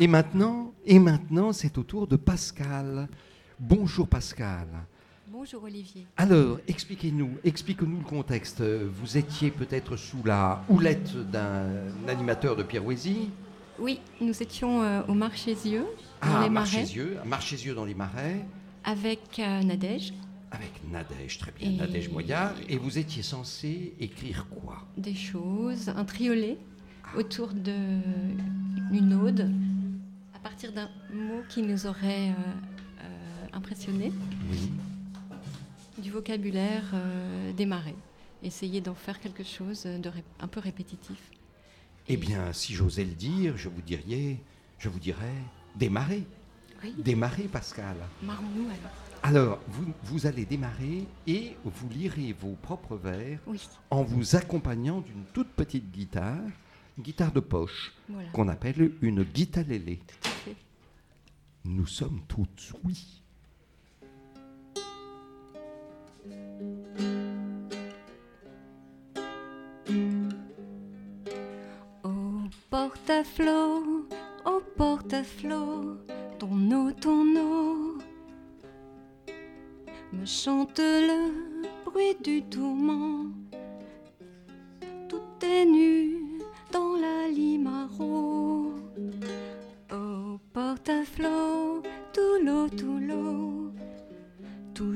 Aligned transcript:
Et 0.00 0.06
maintenant, 0.06 0.72
et 0.86 0.98
maintenant, 0.98 1.52
c'est 1.52 1.76
au 1.78 1.82
tour 1.82 2.06
de 2.06 2.16
Pascal. 2.16 3.08
Bonjour 3.58 4.06
Pascal. 4.06 4.66
Bonjour 5.30 5.64
Olivier. 5.64 6.06
Alors, 6.16 6.58
expliquez-nous, 6.68 7.30
expliquez-nous 7.44 7.98
le 7.98 8.04
contexte. 8.04 8.62
Vous 8.62 9.16
étiez 9.16 9.50
peut-être 9.50 9.96
sous 9.96 10.22
la 10.24 10.62
houlette 10.68 11.16
d'un 11.30 11.68
animateur 12.08 12.56
de 12.56 12.62
Pierre-Wézy 12.62 13.30
Oui, 13.78 14.00
nous 14.20 14.40
étions 14.42 14.82
euh, 14.82 15.02
au 15.08 15.14
Marchésieux, 15.14 15.84
dans 16.22 16.28
Ah, 16.28 16.28
les 16.44 16.50
Marais, 16.50 16.50
Marchésieux, 16.50 17.16
Marchésieux 17.26 17.74
dans 17.74 17.84
les 17.84 17.94
Marais, 17.94 18.44
avec 18.84 19.38
euh, 19.38 19.62
Nadège, 19.62 20.12
avec 20.50 20.72
Nadège, 20.90 21.38
très 21.38 21.52
bien, 21.52 21.70
Et- 21.70 21.76
Nadège 21.76 22.08
Moyard. 22.10 22.54
Et 22.68 22.76
vous 22.78 22.98
étiez 22.98 23.22
censé 23.22 23.94
écrire 24.00 24.46
quoi? 24.62 24.86
Des 24.96 25.14
choses, 25.14 25.88
un 25.88 26.04
triolet 26.04 26.56
autour 27.16 27.50
d'une 27.52 29.12
ode, 29.14 29.50
à 30.38 30.48
partir 30.48 30.72
d'un 30.72 30.88
mot 31.12 31.42
qui 31.48 31.62
nous 31.62 31.86
aurait 31.86 32.28
euh, 32.30 32.32
euh, 33.02 33.46
impressionné, 33.52 34.12
Oui. 34.50 34.70
du 35.98 36.10
vocabulaire 36.10 36.84
euh, 36.94 37.66
marais. 37.66 37.96
Essayer 38.42 38.80
d'en 38.80 38.94
faire 38.94 39.18
quelque 39.18 39.42
chose 39.42 39.82
de 39.82 40.10
un 40.38 40.46
peu 40.46 40.60
répétitif. 40.60 41.18
Eh 42.06 42.16
bien, 42.16 42.52
si 42.52 42.72
j'osais 42.72 43.04
le 43.04 43.14
dire, 43.14 43.56
je 43.56 43.68
vous 43.68 43.82
dirais, 43.82 44.36
je 44.78 44.88
vous 44.88 45.00
dirais, 45.00 45.34
démarrer. 45.74 46.24
Oui, 46.84 46.94
Démarrer, 46.98 47.44
Pascal. 47.44 47.96
marrons-nous 48.22 48.66
alors. 48.66 48.92
Alors, 49.24 49.58
vous, 49.66 49.86
vous 50.04 50.26
allez 50.28 50.44
démarrer 50.44 51.04
et 51.26 51.56
vous 51.64 51.88
lirez 51.88 52.32
vos 52.32 52.54
propres 52.62 52.94
vers 52.96 53.40
Oui, 53.48 53.60
en 53.90 54.04
vous 54.04 54.36
accompagnant 54.36 55.00
d'une 55.00 55.24
toute 55.34 55.48
petite 55.48 55.90
guitare, 55.90 56.38
guitare 56.98 57.32
de 57.32 57.40
poche, 57.40 57.92
voilà, 58.08 58.28
qu'on 58.30 58.48
appelle 58.48 58.92
une 59.02 59.22
guitalélé. 59.22 60.00
Nous 61.64 61.86
sommes 61.86 62.20
toutes 62.26 62.72
oui. 62.84 63.22
Au 72.02 72.10
porte-à-flot, 72.70 74.08
au 74.44 74.60
porte-à-flot, 74.76 75.98
ton 76.38 76.70
eau, 76.72 76.92
ton 76.92 77.36
eau 77.36 77.98
me 80.12 80.24
chante 80.24 80.78
le 80.78 81.32
bruit 81.84 82.16
du 82.22 82.42
tourment. 82.42 83.26
Tout 85.08 85.22
est 85.42 85.66
nu 85.66 86.17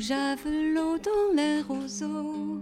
javelot 0.02 0.98
dans 0.98 1.36
les 1.36 1.62
roseaux 1.62 2.60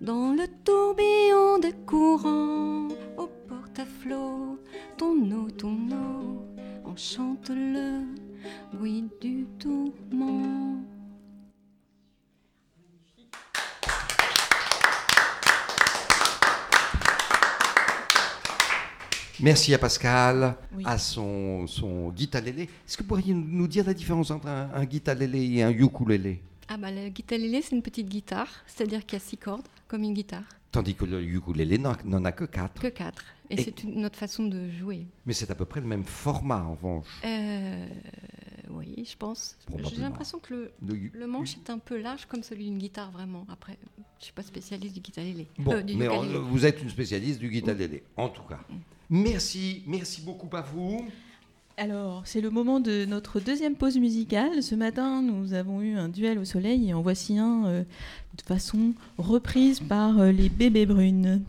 dans 0.00 0.32
le 0.32 0.46
tourbillon 0.64 1.58
de 1.58 1.70
courant, 1.84 2.88
au 3.18 3.26
porte-à-flot, 3.46 4.58
ton 4.96 5.30
eau, 5.30 5.50
ton 5.50 5.76
eau, 5.90 6.46
enchante 6.86 7.50
le 7.50 8.04
bruit 8.72 9.04
du 9.20 9.46
tourment. 9.58 10.82
Merci 19.40 19.72
à 19.74 19.78
Pascal, 19.78 20.56
Oui. 20.76 20.82
à 20.86 20.98
son, 20.98 21.66
son 21.66 22.10
guitalélé. 22.10 22.62
Est-ce 22.64 22.96
que 22.96 23.02
vous 23.02 23.08
pourriez 23.08 23.34
nous 23.34 23.68
dire 23.68 23.84
la 23.86 23.94
différence 23.94 24.30
entre 24.30 24.48
un, 24.48 24.68
un 24.74 24.84
guitalélé 24.84 25.44
et 25.44 25.62
un 25.62 25.70
ukulélé? 25.70 26.40
Ah 26.68 26.76
bah 26.76 26.90
le 26.90 27.08
guitarélé, 27.08 27.62
c'est 27.62 27.74
une 27.76 27.82
petite 27.82 28.08
guitare, 28.08 28.48
c'est-à-dire 28.66 29.06
qu'il 29.06 29.18
y 29.18 29.22
a 29.22 29.24
six 29.24 29.36
cordes, 29.36 29.66
comme 29.86 30.02
une 30.02 30.12
guitare, 30.14 30.42
Tandis 30.70 30.94
que 30.94 31.06
le 31.06 31.22
ukulélé 31.22 31.78
n'en 31.78 32.24
a 32.26 32.32
que 32.32 32.44
quatre. 32.44 32.82
que 32.82 32.88
quatre. 32.88 33.24
Et, 33.48 33.58
Et- 33.58 33.62
c'est 33.64 33.82
une 33.84 34.04
autre 34.04 34.18
façon 34.18 34.44
de 34.44 34.68
jouer. 34.70 35.06
Mais 35.24 35.32
c'est 35.32 35.50
à 35.50 35.54
peu 35.54 35.64
près 35.64 35.80
le 35.80 35.86
même 35.86 36.04
format, 36.04 36.62
en 36.62 36.72
revanche. 36.74 37.06
Euh, 37.24 37.86
oui, 38.70 39.08
je 39.10 39.16
pense. 39.16 39.56
J'ai 39.90 40.02
l'impression 40.02 40.38
que 40.40 40.52
le, 40.52 40.72
Le 40.86 40.94
u- 40.94 41.12
le 41.14 41.26
manche 41.26 41.54
est 41.56 41.70
un 41.70 41.78
peu 41.78 41.98
large, 41.98 42.26
comme 42.26 42.42
celui 42.42 42.64
d'une 42.66 42.76
guitare, 42.76 43.10
vraiment. 43.12 43.46
Après, 43.50 43.78
je 43.94 43.98
ne 44.20 44.24
suis 44.24 44.32
pas 44.34 44.42
spécialiste 44.42 44.94
du 44.94 45.00
guitarélé. 45.00 45.46
Bon, 45.58 45.72
Euh, 45.72 45.80
du 45.82 45.94
mais 45.96 46.06
vous 46.08 46.66
êtes 46.66 46.82
une 46.82 46.90
spécialiste 46.90 47.38
du 47.40 47.48
guitalélé, 47.48 48.02
en 48.18 48.28
tout 48.28 48.42
cas. 48.42 48.60
Merci, 49.10 49.82
merci 49.86 50.20
beaucoup 50.20 50.54
à 50.54 50.60
vous. 50.60 51.06
Alors, 51.78 52.22
c'est 52.24 52.40
le 52.40 52.50
moment 52.50 52.80
de 52.80 53.04
notre 53.04 53.40
deuxième 53.40 53.76
pause 53.76 53.98
musicale. 53.98 54.62
Ce 54.62 54.74
matin, 54.74 55.22
nous 55.22 55.54
avons 55.54 55.80
eu 55.80 55.96
un 55.96 56.08
duel 56.08 56.38
au 56.38 56.44
soleil 56.44 56.90
et 56.90 56.94
en 56.94 57.02
voici 57.02 57.38
un 57.38 57.66
euh, 57.66 57.82
de 58.36 58.42
façon 58.42 58.94
reprise 59.16 59.80
par 59.80 60.18
euh, 60.18 60.32
les 60.32 60.48
bébés 60.48 60.86
brunes. 60.86 61.42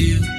M'as 0.00 0.37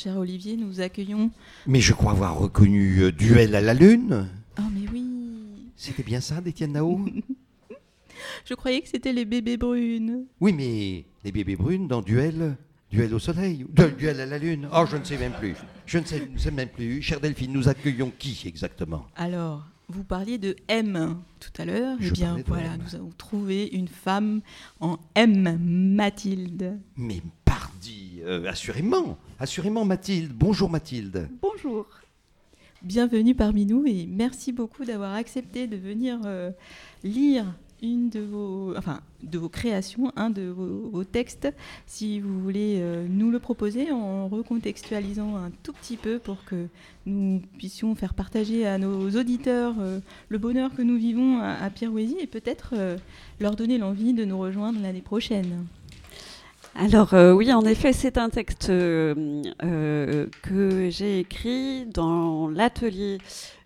cher 0.00 0.16
Olivier, 0.16 0.56
nous 0.56 0.80
accueillons. 0.80 1.30
Mais 1.66 1.82
je 1.82 1.92
crois 1.92 2.12
avoir 2.12 2.38
reconnu 2.38 3.00
euh, 3.02 3.12
Duel 3.12 3.54
à 3.54 3.60
la 3.60 3.74
Lune. 3.74 4.30
Oh, 4.58 4.62
mais 4.72 4.88
oui 4.90 5.04
C'était 5.76 6.02
bien 6.02 6.22
ça 6.22 6.40
d'Étienne 6.40 6.72
Nao 6.72 7.04
Je 8.46 8.54
croyais 8.54 8.80
que 8.80 8.88
c'était 8.88 9.12
les 9.12 9.26
bébés 9.26 9.58
brunes. 9.58 10.24
Oui, 10.40 10.54
mais 10.54 11.04
les 11.22 11.32
bébés 11.32 11.56
brunes 11.56 11.86
dans 11.86 12.00
Duel, 12.00 12.56
Duel 12.90 13.12
au 13.12 13.18
soleil, 13.18 13.66
Duel 13.98 14.20
à 14.20 14.26
la 14.26 14.38
Lune. 14.38 14.70
Oh, 14.72 14.86
je 14.90 14.96
ne 14.96 15.04
sais 15.04 15.18
même 15.18 15.34
plus. 15.38 15.54
Je 15.84 15.98
ne 15.98 16.04
sais, 16.04 16.50
même 16.50 16.70
plus. 16.70 17.02
Chère 17.02 17.20
Delphine, 17.20 17.52
nous 17.52 17.68
accueillons 17.68 18.10
qui 18.18 18.40
exactement? 18.46 19.06
Alors, 19.16 19.66
vous 19.90 20.04
parliez 20.04 20.38
de 20.38 20.56
M 20.68 21.18
tout 21.40 21.60
à 21.60 21.66
l'heure. 21.66 21.98
Eh 22.00 22.10
bien, 22.10 22.38
voilà, 22.46 22.74
M. 22.74 22.80
nous 22.82 22.94
avons 22.94 23.10
trouvé 23.18 23.66
une 23.66 23.88
femme 23.88 24.40
en 24.80 24.98
M, 25.14 25.58
Mathilde. 25.60 26.78
Mais 26.96 27.20
euh, 28.24 28.48
assurément, 28.48 29.18
assurément 29.38 29.84
Mathilde. 29.84 30.32
Bonjour 30.32 30.70
Mathilde. 30.70 31.28
Bonjour. 31.40 31.86
Bienvenue 32.82 33.34
parmi 33.34 33.66
nous 33.66 33.84
et 33.86 34.06
merci 34.06 34.52
beaucoup 34.52 34.84
d'avoir 34.84 35.14
accepté 35.14 35.66
de 35.66 35.76
venir 35.76 36.18
euh, 36.24 36.50
lire 37.04 37.44
une 37.82 38.10
de 38.10 38.20
vos, 38.20 38.74
créations, 39.48 40.12
un 40.16 40.28
de 40.28 40.42
vos, 40.42 41.04
textes, 41.04 41.48
si 41.86 42.20
vous 42.20 42.40
voulez 42.40 42.76
euh, 42.80 43.06
nous 43.08 43.30
le 43.30 43.38
proposer 43.38 43.90
en 43.90 44.28
recontextualisant 44.28 45.36
un 45.36 45.50
tout 45.62 45.72
petit 45.72 45.96
peu 45.96 46.18
pour 46.18 46.44
que 46.44 46.66
nous 47.06 47.40
puissions 47.56 47.94
faire 47.94 48.12
partager 48.12 48.66
à 48.66 48.76
nos 48.76 49.10
auditeurs 49.10 49.74
le 50.28 50.38
bonheur 50.38 50.74
que 50.74 50.82
nous 50.82 50.98
vivons 50.98 51.38
à, 51.40 51.52
à 51.52 51.70
et 52.20 52.26
peut-être 52.26 52.74
leur 53.40 53.56
donner 53.56 53.78
l'envie 53.78 54.12
de 54.12 54.26
nous 54.26 54.38
rejoindre 54.38 54.80
l'année 54.82 55.00
prochaine. 55.00 55.66
Alors 56.76 57.14
euh, 57.14 57.32
oui, 57.32 57.52
en 57.52 57.64
effet, 57.64 57.92
c'est 57.92 58.16
un 58.16 58.30
texte 58.30 58.70
euh, 58.70 59.42
euh, 59.62 60.26
que 60.42 60.88
j'ai 60.90 61.18
écrit 61.18 61.84
dans 61.86 62.48
l'atelier 62.48 63.18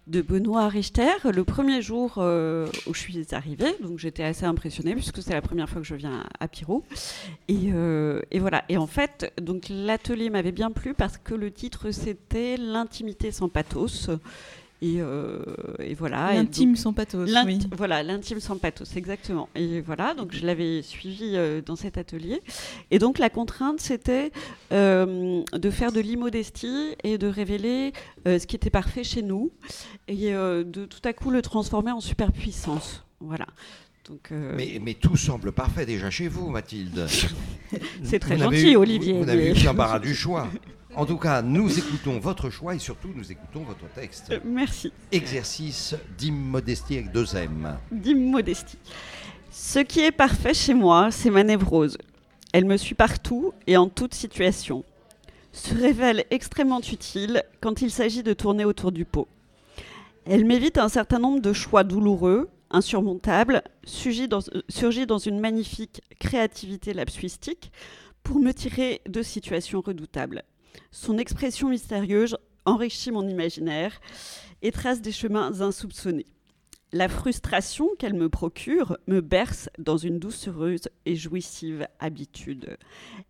de 0.06 0.20
Benoît 0.20 0.68
Richter 0.68 1.12
le 1.24 1.44
premier 1.44 1.80
jour 1.80 2.18
où 2.18 2.94
je 2.94 2.98
suis 2.98 3.26
arrivée. 3.32 3.74
Donc 3.82 3.98
j'étais 3.98 4.22
assez 4.22 4.44
impressionnée 4.44 4.94
puisque 4.94 5.22
c'est 5.22 5.32
la 5.32 5.40
première 5.40 5.68
fois 5.68 5.80
que 5.80 5.86
je 5.86 5.94
viens 5.94 6.24
à 6.40 6.48
Pirot. 6.48 6.84
Et, 7.48 7.70
et 8.30 8.38
voilà. 8.38 8.64
Et 8.68 8.76
en 8.76 8.86
fait, 8.86 9.32
donc 9.40 9.70
l'atelier 9.70 10.28
m'avait 10.28 10.52
bien 10.52 10.70
plu 10.70 10.92
parce 10.92 11.16
que 11.16 11.32
le 11.32 11.50
titre 11.50 11.90
c'était 11.90 12.58
l'intimité 12.58 13.30
sans 13.30 13.48
pathos. 13.48 14.10
Et, 14.84 14.96
euh, 15.00 15.38
et 15.78 15.94
voilà. 15.94 16.34
L'intime 16.34 16.76
sans 16.76 16.92
pathos. 16.92 17.30
Oui. 17.46 17.58
Voilà, 17.74 18.02
l'intime 18.02 18.38
sans 18.38 18.58
pathos, 18.58 18.96
exactement. 18.96 19.48
Et 19.54 19.80
voilà, 19.80 20.12
donc 20.12 20.34
je 20.34 20.44
l'avais 20.44 20.82
suivi 20.82 21.32
euh, 21.36 21.62
dans 21.64 21.74
cet 21.76 21.96
atelier. 21.96 22.42
Et 22.90 22.98
donc 22.98 23.18
la 23.18 23.30
contrainte, 23.30 23.80
c'était 23.80 24.30
euh, 24.72 25.42
de 25.54 25.70
faire 25.70 25.90
de 25.90 26.00
l'immodestie 26.00 26.96
et 27.02 27.16
de 27.16 27.26
révéler 27.26 27.92
euh, 28.28 28.38
ce 28.38 28.46
qui 28.46 28.56
était 28.56 28.68
parfait 28.68 29.04
chez 29.04 29.22
nous 29.22 29.52
et 30.06 30.34
euh, 30.34 30.64
de 30.64 30.84
tout 30.84 31.00
à 31.04 31.14
coup 31.14 31.30
le 31.30 31.40
transformer 31.40 31.92
en 31.92 32.00
superpuissance. 32.00 33.04
Voilà. 33.20 33.46
Donc, 34.06 34.32
euh, 34.32 34.52
Mais, 34.54 34.78
mais 34.82 34.92
tout 34.92 35.16
semble 35.16 35.50
parfait 35.52 35.86
déjà 35.86 36.10
chez 36.10 36.28
vous, 36.28 36.50
Mathilde. 36.50 37.06
C'est 38.02 38.18
très 38.18 38.36
Vous 38.36 38.42
gentil, 38.42 38.72
eu- 38.72 38.76
Olivier, 38.76 39.14
Vous, 39.14 39.20
vous 39.20 39.24
n'avez 39.24 39.50
eu 39.58 39.64
l'embarras 39.64 39.98
du 39.98 40.14
choix. 40.14 40.46
En 40.96 41.06
tout 41.06 41.16
cas, 41.18 41.42
nous 41.42 41.76
écoutons 41.78 42.20
votre 42.20 42.50
choix 42.50 42.74
et 42.74 42.78
surtout 42.78 43.08
nous 43.14 43.30
écoutons 43.32 43.62
votre 43.64 43.88
texte. 43.94 44.30
euh, 44.30 44.38
merci. 44.44 44.92
Exercice 45.10 45.96
d'immodestie 46.16 46.98
avec 46.98 47.10
deux 47.12 47.24
M. 47.36 47.76
d'immodestie. 47.90 48.78
Ce 49.50 49.80
qui 49.80 50.00
est 50.00 50.12
parfait 50.12 50.54
chez 50.54 50.74
moi, 50.74 51.10
c'est 51.10 51.30
ma 51.30 51.42
névrose. 51.42 51.98
Elle 52.52 52.64
me 52.64 52.76
suit 52.76 52.94
partout 52.94 53.52
et 53.66 53.76
en 53.76 53.88
toute 53.88 54.14
situation. 54.14 54.84
Se 55.52 55.74
révèle 55.74 56.24
extrêmement 56.30 56.80
utile 56.80 57.42
quand 57.60 57.82
il 57.82 57.90
s'agit 57.90 58.22
de 58.22 58.32
tourner 58.32 58.64
autour 58.64 58.92
du 58.92 59.04
pot. 59.04 59.26
Elle 60.26 60.44
m'évite 60.44 60.78
un 60.78 60.88
certain 60.88 61.18
nombre 61.18 61.40
de 61.40 61.52
choix 61.52 61.82
douloureux, 61.84 62.48
insurmontables, 62.70 63.62
surgis 63.84 64.28
dans, 64.28 64.40
euh, 64.54 64.62
surgis 64.68 65.06
dans 65.06 65.18
une 65.18 65.40
magnifique 65.40 66.02
créativité 66.20 66.94
lapsuistique 66.94 67.72
pour 68.22 68.38
me 68.38 68.52
tirer 68.52 69.00
de 69.08 69.22
situations 69.22 69.80
redoutables. 69.80 70.44
Son 70.90 71.18
expression 71.18 71.68
mystérieuse 71.68 72.36
enrichit 72.64 73.10
mon 73.10 73.28
imaginaire 73.28 74.00
et 74.62 74.72
trace 74.72 75.02
des 75.02 75.12
chemins 75.12 75.60
insoupçonnés. 75.60 76.26
La 76.92 77.08
frustration 77.08 77.88
qu'elle 77.98 78.14
me 78.14 78.28
procure 78.28 78.96
me 79.08 79.20
berce 79.20 79.68
dans 79.80 79.96
une 79.96 80.20
doucereuse 80.20 80.88
et 81.06 81.16
jouissive 81.16 81.88
habitude. 81.98 82.76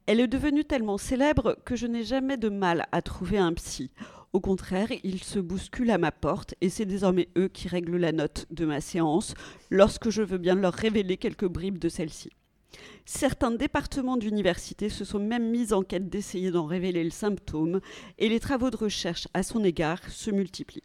Elle 0.04 0.20
est 0.20 0.26
devenue 0.26 0.66
tellement 0.66 0.98
célèbre 0.98 1.56
que 1.64 1.74
je 1.74 1.86
n'ai 1.86 2.04
jamais 2.04 2.36
de 2.36 2.50
mal 2.50 2.86
à 2.92 3.00
trouver 3.00 3.38
un 3.38 3.54
psy. 3.54 3.90
Au 4.34 4.40
contraire, 4.40 4.88
ils 5.02 5.22
se 5.22 5.38
bousculent 5.38 5.92
à 5.92 5.96
ma 5.96 6.12
porte 6.12 6.54
et 6.60 6.68
c'est 6.68 6.84
désormais 6.84 7.28
eux 7.38 7.48
qui 7.48 7.68
règlent 7.68 7.96
la 7.96 8.12
note 8.12 8.46
de 8.50 8.66
ma 8.66 8.82
séance 8.82 9.32
lorsque 9.70 10.10
je 10.10 10.22
veux 10.22 10.38
bien 10.38 10.56
leur 10.56 10.74
révéler 10.74 11.16
quelques 11.16 11.48
bribes 11.48 11.78
de 11.78 11.88
celle-ci. 11.88 12.30
Certains 13.04 13.50
départements 13.50 14.16
d'université 14.16 14.88
se 14.88 15.04
sont 15.04 15.18
même 15.18 15.50
mis 15.50 15.72
en 15.72 15.82
quête 15.82 16.08
d'essayer 16.08 16.50
d'en 16.50 16.66
révéler 16.66 17.04
le 17.04 17.10
symptôme 17.10 17.80
et 18.18 18.28
les 18.28 18.40
travaux 18.40 18.70
de 18.70 18.76
recherche 18.76 19.28
à 19.34 19.42
son 19.42 19.62
égard 19.62 20.00
se 20.08 20.30
multiplient. 20.30 20.82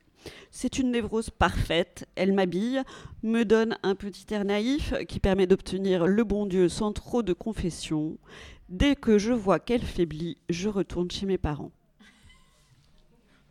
C'est 0.51 0.79
une 0.79 0.91
névrose 0.91 1.29
parfaite, 1.29 2.07
elle 2.15 2.33
m'habille, 2.33 2.81
me 3.23 3.43
donne 3.43 3.77
un 3.83 3.95
petit 3.95 4.33
air 4.33 4.45
naïf 4.45 4.93
qui 5.07 5.19
permet 5.19 5.47
d'obtenir 5.47 6.07
le 6.07 6.23
bon 6.23 6.45
Dieu 6.45 6.67
sans 6.67 6.91
trop 6.91 7.23
de 7.23 7.33
confession. 7.33 8.17
Dès 8.67 8.95
que 8.95 9.17
je 9.17 9.31
vois 9.31 9.59
qu'elle 9.59 9.81
faiblit, 9.81 10.37
je 10.49 10.69
retourne 10.69 11.09
chez 11.09 11.25
mes 11.25 11.37
parents. 11.37 11.71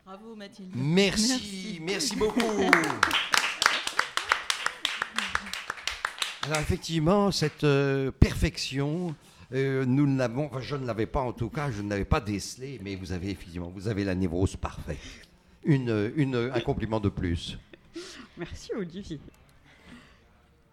Bravo 0.04 0.35
Mathilde. 0.35 0.71
Merci, 0.75 1.80
merci, 1.83 2.16
beaucoup. 2.16 2.40
Alors 6.49 6.62
effectivement, 6.62 7.31
cette 7.31 7.64
euh, 7.64 8.11
perfection, 8.11 9.14
euh, 9.52 9.85
nous 9.85 10.07
l'avons, 10.17 10.49
je 10.61 10.76
ne 10.76 10.87
l'avais 10.87 11.05
pas 11.05 11.21
en 11.21 11.35
tout 11.35 11.50
cas, 11.50 11.71
je 11.71 11.83
ne 11.83 11.90
l'avais 11.90 12.07
pas 12.07 12.23
décelée, 12.23 12.81
mais 12.83 12.97
vous 12.97 13.12
avez 13.12 13.28
effectivement, 13.28 13.71
la 13.85 14.14
névrose 14.14 14.57
parfaite. 14.57 14.97
Une, 15.62 15.90
un 15.90 16.61
compliment 16.61 17.00
de 17.00 17.11
plus. 17.11 17.59
Merci 18.38 18.71
Olivier. 18.75 19.21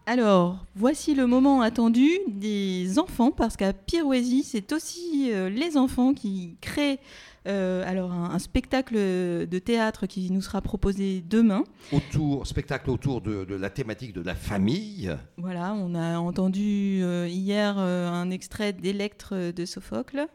Alors, 0.05 0.65
voici 0.77 1.13
le 1.13 1.27
moment 1.27 1.59
attendu 1.61 2.09
des 2.29 2.97
enfants, 2.97 3.31
parce 3.31 3.57
qu'à 3.57 3.73
Pirouésie, 3.73 4.43
c'est 4.43 4.71
aussi 4.71 5.29
euh, 5.33 5.49
les 5.49 5.75
enfants 5.75 6.13
qui 6.13 6.55
créent 6.61 6.99
euh, 7.47 7.83
alors 7.85 8.11
un, 8.11 8.31
un 8.31 8.39
spectacle 8.39 8.95
de 8.95 9.59
théâtre 9.59 10.05
qui 10.05 10.31
nous 10.31 10.41
sera 10.41 10.61
proposé 10.61 11.21
demain. 11.21 11.63
Autour, 11.91 12.47
spectacle 12.47 12.89
autour 12.89 13.21
de, 13.21 13.45
de 13.45 13.55
la 13.55 13.69
thématique 13.69 14.13
de 14.13 14.21
la 14.21 14.35
famille. 14.35 15.15
Voilà, 15.37 15.73
on 15.73 15.95
a 15.95 16.17
entendu 16.17 16.99
euh, 17.03 17.27
hier 17.29 17.75
euh, 17.77 18.09
un 18.09 18.31
extrait 18.31 18.73
d'Électre 18.73 19.51
de 19.51 19.65
Sophocle. 19.65 20.27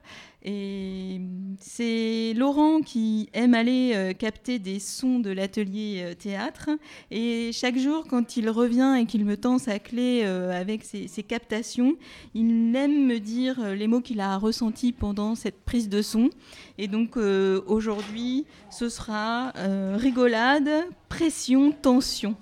Et 0.42 1.20
c'est 1.60 2.32
Laurent 2.34 2.80
qui 2.80 3.28
aime 3.34 3.52
aller 3.52 4.14
capter 4.18 4.58
des 4.58 4.78
sons 4.78 5.20
de 5.20 5.28
l'atelier 5.28 6.14
théâtre. 6.18 6.70
Et 7.10 7.50
chaque 7.52 7.76
jour, 7.76 8.06
quand 8.08 8.38
il 8.38 8.48
revient 8.48 8.96
et 8.98 9.04
qu'il 9.04 9.26
me 9.26 9.36
tend 9.36 9.58
sa 9.58 9.78
clé 9.78 10.22
avec 10.22 10.84
ses, 10.84 11.08
ses 11.08 11.24
captations, 11.24 11.94
il 12.32 12.74
aime 12.74 13.04
me 13.06 13.18
dire 13.18 13.74
les 13.74 13.86
mots 13.86 14.00
qu'il 14.00 14.20
a 14.20 14.38
ressentis 14.38 14.92
pendant 14.92 15.34
cette 15.34 15.62
prise 15.62 15.90
de 15.90 16.00
son. 16.00 16.30
Et 16.78 16.88
donc 16.88 16.99
euh, 17.16 17.60
aujourd'hui, 17.66 18.44
ce 18.70 18.88
sera 18.88 19.52
euh, 19.56 19.96
rigolade, 19.98 20.68
pression, 21.08 21.72
tension. 21.72 22.34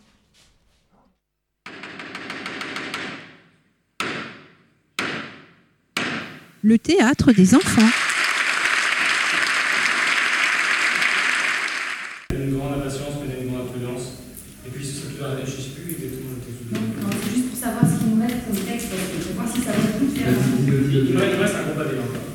Le 6.63 6.79
théâtre 6.79 7.33
des 7.33 7.55
enfants. 7.55 7.89
une 12.35 12.57
grande 12.57 12.75
impatience, 12.75 13.15
mais 13.27 13.43
une 13.45 13.53
grande 13.55 13.69
prudence. 13.73 14.23
Et 14.67 14.71
puis 14.71 14.85
ce 14.85 15.07
qui 15.09 15.19
va, 15.19 15.37
je 15.45 15.51
sais 15.51 15.71
plus 15.75 15.93
exactement 15.93 16.35
le 16.37 16.43
texte. 16.43 16.71
Non, 16.73 17.09
c'est 17.23 17.35
juste 17.35 17.49
pour 17.51 17.59
savoir 17.59 17.83
ce 17.85 17.99
qu'il 17.99 18.15
nous 18.15 18.21
reste 18.23 18.45
comme 18.47 18.57
texte, 18.65 18.89
parce 18.91 19.03
que 19.03 19.17
je 19.23 19.29
vais 19.29 19.35
voir 19.35 19.49
si 19.49 19.61
ça 19.63 19.73
va 19.73 19.99
tout 19.99 20.09
faire. 20.15 20.29
Il 20.67 20.73
me 20.73 20.79
il 20.93 21.15
me 21.15 21.19
reste 21.19 21.33
il 21.33 21.39
me 21.39 21.43
reste 21.43 21.55
un 21.57 21.65
combat 21.65 21.85
des 21.85 21.99
encore. 21.99 22.27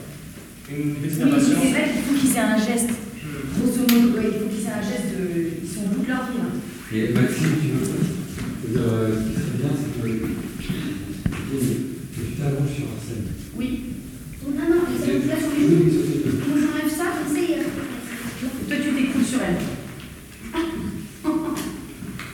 Une 0.69 0.95
petite 0.95 1.19
Oui, 1.23 1.29
mais 1.31 1.39
c'est 1.39 1.53
impatience. 1.53 1.71
vrai 1.71 1.85
qu'il 2.33 2.41
qu'ils 2.41 2.41
aient 2.41 2.53
un 2.53 2.57
geste. 2.57 2.89
Grosso 3.53 3.81
modo, 3.81 4.17
un 4.73 4.81
geste. 4.81 5.13
Ils 5.63 5.69
sont 5.69 5.85
au 5.85 5.95
bout 5.95 6.03
de 6.03 6.07
leur 6.09 6.23
vie 6.25 6.39
veux 7.69 7.85
C'est-à-dire, 8.61 8.81
euh, 8.89 9.09
ce 9.13 9.29
qui 9.29 9.33
serait 9.33 9.57
bien, 9.57 9.69
c'est 9.77 9.93
que, 11.49 11.57
que 11.57 12.21
tu 12.25 12.33
t'allonges 12.37 12.73
sur 12.73 12.85
la 12.89 12.99
scène. 13.01 13.25
Oui. 13.55 13.69
Non, 14.43 14.49
non, 14.51 14.81
mais 14.89 14.97
ça 14.97 15.13
vous 15.13 15.19
plaît 15.21 15.39
sur 15.39 15.51
les 15.53 15.65
Oui, 15.65 15.69
genoux. 15.69 15.85
oui, 15.85 15.91
ça, 15.93 16.01
c'est 16.09 16.21
bien. 16.23 16.33
Moi, 16.47 16.57
j'enlève 16.61 16.91
ça, 16.93 17.05
comme 17.17 17.29
ça, 17.33 17.41
il 17.41 17.49
y 17.49 17.53
a. 17.53 17.63
Toi, 17.63 18.77
tu 18.83 18.89
t'écroules 18.93 19.25
sur 19.25 19.39
elle. 19.41 19.61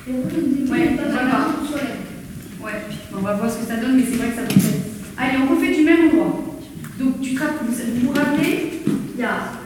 Et 0.08 0.12
vous, 0.12 0.24
vous 0.24 0.42
me 0.42 0.56
dites, 0.56 0.70
Ouais, 0.72 0.96
pas 0.96 1.04
d'accord. 1.04 1.24
mal, 1.24 1.68
sur 1.68 1.78
elle. 1.78 2.64
Ouais, 2.66 2.80
on 3.16 3.22
va 3.22 3.34
voir 3.36 3.52
ce 3.52 3.58
que 3.60 3.68
ça 3.68 3.78
donne, 3.78 3.96
mais 3.98 4.04
c'est 4.10 4.18
vrai 4.18 4.30
que 4.30 4.36
ça 4.36 4.42
peut 4.44 4.60
faire. 4.60 4.82
Allez, 5.18 5.38
on 5.44 5.54
refait 5.54 5.76
du 5.76 5.84
même 5.84 6.10
endroit. 6.10 6.58
Donc, 7.00 7.22
tu 7.22 7.36
te 7.36 7.40
rappelles, 7.40 7.68
vous 7.68 8.02
vous 8.02 8.08
vous 8.08 8.14
rappelez, 8.14 8.82
il 9.16 9.20
y 9.22 9.24
a 9.24 9.60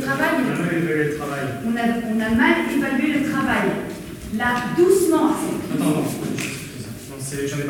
travail. 0.00 0.34
On 0.34 0.50
a 0.50 0.56
mal 0.56 0.76
évalué 0.76 1.04
le 1.04 1.16
travail. 1.16 1.44
On 1.66 1.76
a, 1.76 1.82
on 2.12 2.20
a 2.20 2.30
mal 2.36 2.54
évalué 2.76 3.20
le 3.20 3.30
travail. 3.30 3.68
Là, 4.36 4.54
doucement. 4.76 5.30
Attends, 5.74 5.84
non, 5.84 5.90
non, 5.96 6.04
c'est- 7.18 7.46
j'en 7.48 7.58
ai 7.58 7.64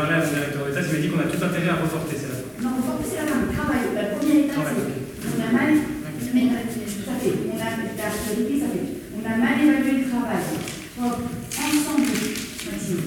directeur 0.51 0.67
d'État, 0.67 0.81
il 0.83 0.93
m'a 0.93 0.99
dit 1.01 1.09
qu'on 1.09 1.21
a 1.21 1.29
tout 1.31 1.43
intérêt 1.45 1.71
à 1.71 1.79
reporter, 1.83 2.17
c'est 2.19 2.29
la 2.31 2.39
Non, 2.63 2.77
on 2.77 2.83
va 2.83 2.93
c'est 3.07 3.17
la 3.23 3.27
fin. 3.31 3.39
Travail. 3.55 3.85
La 3.95 4.05
première 4.19 4.37
étape, 4.45 4.55
Travail, 4.59 4.75
c'est 5.23 5.31
on 5.31 5.41
a 5.41 5.51
mal. 5.55 5.71
Mais 6.35 6.47
ça 6.51 7.15
fait. 7.19 7.35
On 7.51 7.57
a, 7.59 7.69
la 7.71 8.11
priorité, 8.11 8.55
ça 8.61 8.69
fait. 8.71 8.87
On 9.15 9.23
a 9.27 9.35
mal 9.37 9.55
évalué 9.63 9.93
le 10.03 10.11
travail. 10.11 10.43
Hop, 11.03 11.19
ensemble, 11.55 12.07
Maxime. 12.67 13.03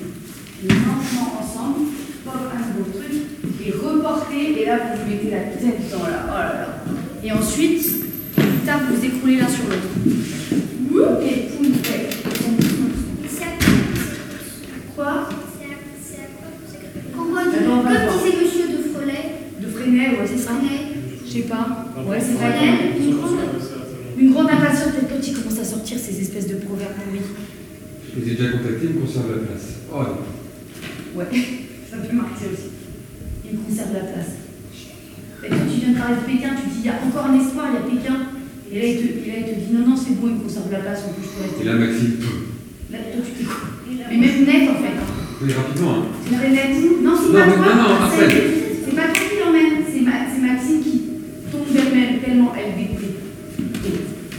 Et 0.63 0.67
lentement 0.67 1.29
ensemble. 1.39 1.79
Hop, 2.27 2.43
un 2.51 2.61
nouveau 2.77 2.89
truc. 2.91 3.15
Et 3.65 3.71
reporter. 3.71 4.61
Et 4.61 4.65
là, 4.65 4.75
vous 4.95 5.09
mettez 5.09 5.31
la 5.31 5.43
tête 5.55 5.89
dans 5.91 6.03
la. 6.07 6.19
Oh 6.27 6.37
là 6.39 6.53
là. 6.53 6.83
Et 7.23 7.31
ensuite, 7.31 7.83
plus 8.35 8.65
tard, 8.65 8.81
vous 8.89 9.05
écroulez 9.05 9.37
l'un 9.37 9.47
sur 9.47 9.63
l'autre. 9.65 9.91
Ouh, 10.91 11.23
Et 11.25 11.47
poum, 11.55 11.73
fait. 11.83 12.09
Quoi 14.95 15.29
Comment 17.15 17.37
Attends, 17.37 17.71
on 17.71 17.81
va 17.83 17.89
voir. 17.91 18.07
Comme 18.07 18.23
disait 18.23 18.37
monsieur 18.43 18.77
de 18.77 18.83
Frolet, 18.93 19.25
De 19.59 19.67
Freinet, 19.67 20.09
ouais, 20.09 20.27
c'est 20.27 20.37
ça. 20.37 20.51
Freinet, 20.51 20.93
Je 21.25 21.31
sais 21.31 21.39
pas. 21.43 21.85
Ouais, 22.07 22.19
c'est 22.19 22.33
Freinet, 22.35 22.93
vrai. 22.93 22.99
une 22.99 23.15
grande, 23.17 23.39
Une 24.19 24.31
grande 24.33 24.49
impatience, 24.51 24.91
peut-être 24.93 25.09
quand 25.09 25.27
il 25.27 25.33
commence 25.33 25.59
à 25.59 25.63
sortir 25.65 25.97
ces 25.97 26.19
espèces 26.21 26.47
de 26.47 26.55
proverbes 26.55 26.91
pourris. 26.93 27.21
Je 28.15 28.19
les 28.21 28.31
ai 28.31 28.35
déjà 28.35 28.51
contactés, 28.51 28.85
ils 28.89 28.95
me 28.95 29.01
conservent 29.01 29.31
la 29.31 29.47
place. 29.47 29.67
Oh, 29.91 29.97
ouais. 29.97 31.23
Ouais, 31.23 31.39
ça 31.89 31.97
peut 31.97 32.15
marquer 32.15 32.45
aussi. 32.53 32.69
Il 33.51 33.57
me 33.57 33.63
conserve 33.63 33.93
la 33.93 33.99
place. 34.01 34.31
Et 35.43 35.49
tu 36.17 36.31
Pékin, 36.31 36.49
tu 36.59 36.67
dis 36.69 36.79
il 36.81 36.85
y 36.85 36.89
a 36.89 36.99
encore 37.05 37.25
un 37.31 37.39
espoir, 37.39 37.67
il 37.69 37.75
y 37.75 37.81
a 37.81 37.85
Pékin. 37.89 38.17
Et 38.73 38.79
là, 38.79 38.85
il 38.87 38.97
te, 38.97 39.05
et 39.21 39.27
là, 39.31 39.37
il 39.39 39.45
te 39.53 39.59
dit 39.59 39.73
non, 39.73 39.87
non, 39.89 39.95
c'est 39.97 40.15
bon, 40.19 40.27
il 40.29 40.35
me 40.35 40.39
conserve 40.41 40.71
la 40.71 40.79
place, 40.79 41.03
en 41.07 41.13
plus, 41.13 41.23
je 41.25 41.31
peux 41.37 41.43
rester. 41.45 41.61
Et 41.61 41.67
là, 41.69 41.73
Maxime, 41.77 42.15
Là, 42.91 42.97
toi, 43.13 43.21
tu 43.25 43.31
t'es 43.43 43.49
Mais 44.09 44.17
même 44.17 44.45
net, 44.45 44.69
en 44.69 44.77
fait. 44.81 44.97
oui, 45.41 45.53
rapidement, 45.53 45.93
hein. 45.93 46.05
Très 46.37 46.49
net. 46.49 46.73
Non, 47.03 47.13
c'est 47.17 47.33
Non, 47.33 47.39
pas 47.39 47.47
toi. 47.53 47.65
non, 47.65 47.75
non, 47.81 47.95
après. 48.05 48.29
C'est 48.29 48.95
pas 48.95 49.07
toi 49.13 49.23
qui 49.29 49.35
l'emmène, 49.41 49.81
c'est 49.91 50.01
Ma- 50.01 50.25
c'est 50.29 50.41
Maxime 50.41 50.81
qui 50.83 51.01
tombe 51.51 51.69
d'elle-même 51.73 52.19
tellement 52.21 52.53
elle 52.57 52.73
est 52.73 52.77
dégoûtée. 52.77 53.13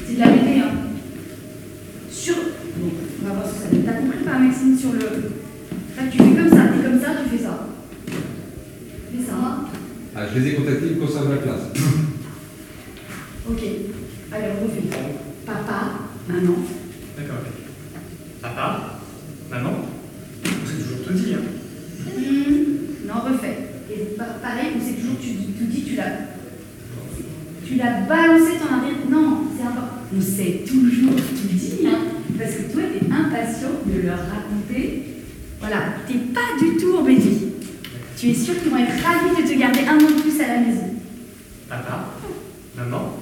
C'est 0.07 0.15
de 0.15 0.21
la 0.21 0.27
vérité, 0.31 0.61
hein. 0.61 0.71
Sur. 2.11 2.35
Bon, 2.79 2.91
on 3.23 3.27
va 3.29 3.35
voir 3.35 3.47
ce 3.47 3.55
que 3.55 3.59
ça 3.63 3.69
donne. 3.71 3.83
T'as 3.85 3.93
compris 4.03 4.25
pas, 4.25 4.39
Maxime, 4.39 4.79
sur 4.79 4.93
le. 4.93 4.99
Là, 5.01 6.03
tu 6.11 6.19
fais 6.19 6.25
comme 6.25 6.51
ça, 6.51 6.63
t'es 6.75 6.83
comme 6.89 7.01
ça, 7.01 7.11
tu 7.23 7.37
fais 7.37 7.43
ça. 7.45 7.69
Fais 8.07 9.25
ça. 9.27 9.35
hein. 9.35 9.65
Ah, 10.17 10.23
je 10.33 10.39
les 10.41 10.49
ai 10.49 10.55
contactés, 10.55 10.87
ils 10.91 10.97
me 10.97 11.07
conservent 11.07 11.31
la 11.31 11.37
place. 11.43 11.63
Ok. 13.51 13.61
Allez, 14.33 14.47
on 14.61 14.65
refait. 14.65 14.89
Papa, 15.47 16.09
maman. 16.29 16.55
D'accord, 17.17 17.37
ok. 17.43 17.53
Papa, 18.43 18.99
maman, 19.51 19.71
on 20.45 20.67
s'est 20.67 20.83
toujours 20.83 21.07
tout 21.07 21.13
dit, 21.15 21.35
hein. 21.35 21.45
Hmm, 22.07 23.07
Non, 23.07 23.15
refait. 23.33 23.59
Et 23.93 24.17
pa- 24.17 24.37
pareil, 24.43 24.73
on 24.77 24.81
sait 24.85 24.95
toujours, 25.01 25.17
tu 25.21 25.29
tu 25.59 25.65
dis, 25.67 25.83
tu 25.85 25.95
l'as. 25.97 26.35
Tu 27.67 27.75
l'as 27.77 28.01
balancé, 28.09 28.53
t'en 28.59 28.75
as 28.77 28.81
rien. 28.81 28.95
Non, 29.11 29.45
c'est 29.57 29.63
important. 29.63 30.03
On 30.17 30.21
sait 30.45 30.65
toujours 30.67 31.17
tout 31.17 31.49
dit, 31.51 31.87
hein. 31.87 31.99
Parce 32.39 32.55
que 32.55 32.73
toi, 32.73 32.83
t'es 32.93 33.07
impatient 33.07 33.81
de 33.87 34.07
leur 34.07 34.19
raconter. 34.19 35.03
Voilà, 35.61 35.95
t'es 36.07 36.19
pas 36.35 36.59
du 36.61 36.77
tout 36.77 36.97
embêté. 36.97 37.31
Tu 38.17 38.31
es 38.31 38.35
sûr 38.35 38.61
qu'ils 38.61 38.71
vont 38.71 38.79
être 38.79 39.03
ravis 39.03 39.43
de 39.43 39.49
te 39.49 39.59
garder 39.59 39.81
un 39.81 39.97
an 39.97 40.17
de 40.17 40.21
plus 40.21 40.41
à 40.41 40.49
la 40.49 40.61
maison. 40.61 40.95
Papa, 41.69 42.11
maman, 42.77 43.19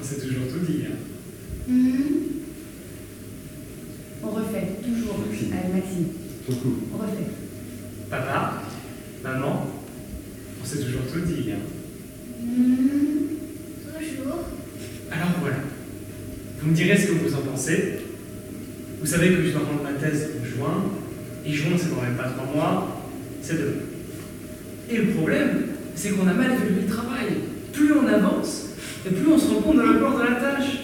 on 0.00 0.04
s'est 0.04 0.20
toujours 0.20 0.44
tout 0.50 0.64
dit, 0.66 0.84
hein. 0.86 0.96
Hmm. 1.68 2.02
On 4.22 4.30
refait, 4.30 4.68
toujours. 4.82 5.18
Maxime. 5.18 5.52
Allez, 5.52 5.74
Maxime, 5.74 6.06
on 6.48 6.96
refait. 6.96 7.30
Papa, 8.10 8.62
maman, 9.22 9.66
on 10.62 10.66
s'est 10.66 10.78
toujours 10.78 11.02
tout 11.12 11.20
dit, 11.20 11.52
hein. 11.52 11.62
Hmm. 12.42 12.78
Toujours. 13.98 14.38
Alors 15.10 15.28
voilà. 15.40 15.56
Vous 16.60 16.70
me 16.70 16.74
direz 16.74 16.96
ce 16.96 17.06
que 17.06 17.12
vous 19.00 19.06
savez 19.06 19.28
que 19.28 19.42
je 19.42 19.50
dois 19.50 19.62
rendre 19.62 19.82
ma 19.82 19.92
thèse 19.92 20.30
en 20.40 20.44
juin, 20.44 20.84
et 21.46 21.52
juin, 21.52 21.76
c'est 21.76 21.94
quand 21.94 22.02
même 22.02 22.16
pas 22.16 22.28
trois 22.28 22.46
mois, 22.54 23.02
c'est 23.42 23.58
demain. 23.58 23.82
Et 24.90 24.96
le 24.96 25.06
problème, 25.12 25.66
c'est 25.94 26.10
qu'on 26.10 26.26
a 26.26 26.32
mal 26.32 26.52
évalué 26.52 26.82
le 26.82 26.86
travail. 26.86 27.26
Plus 27.72 27.92
on 27.92 28.06
avance, 28.06 28.70
et 29.06 29.10
plus 29.10 29.32
on 29.32 29.38
se 29.38 29.48
rend 29.48 29.60
compte 29.60 29.76
de 29.76 29.82
l'ampleur 29.82 30.18
de 30.18 30.22
la 30.22 30.34
tâche. 30.40 30.78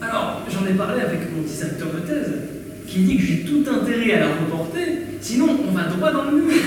Alors, 0.00 0.42
j'en 0.50 0.66
ai 0.66 0.74
parlé 0.74 1.02
avec 1.02 1.20
mon 1.34 1.42
directeur 1.42 1.88
de 1.92 2.00
thèse, 2.00 2.32
qui 2.86 3.00
dit 3.00 3.16
que 3.16 3.22
j'ai 3.22 3.40
tout 3.40 3.64
intérêt 3.70 4.12
à 4.12 4.20
la 4.20 4.26
reporter, 4.36 4.80
sinon 5.20 5.58
on 5.68 5.72
va 5.72 5.84
droit 5.84 6.12
dans 6.12 6.30
le 6.30 6.36
mur. 6.36 6.52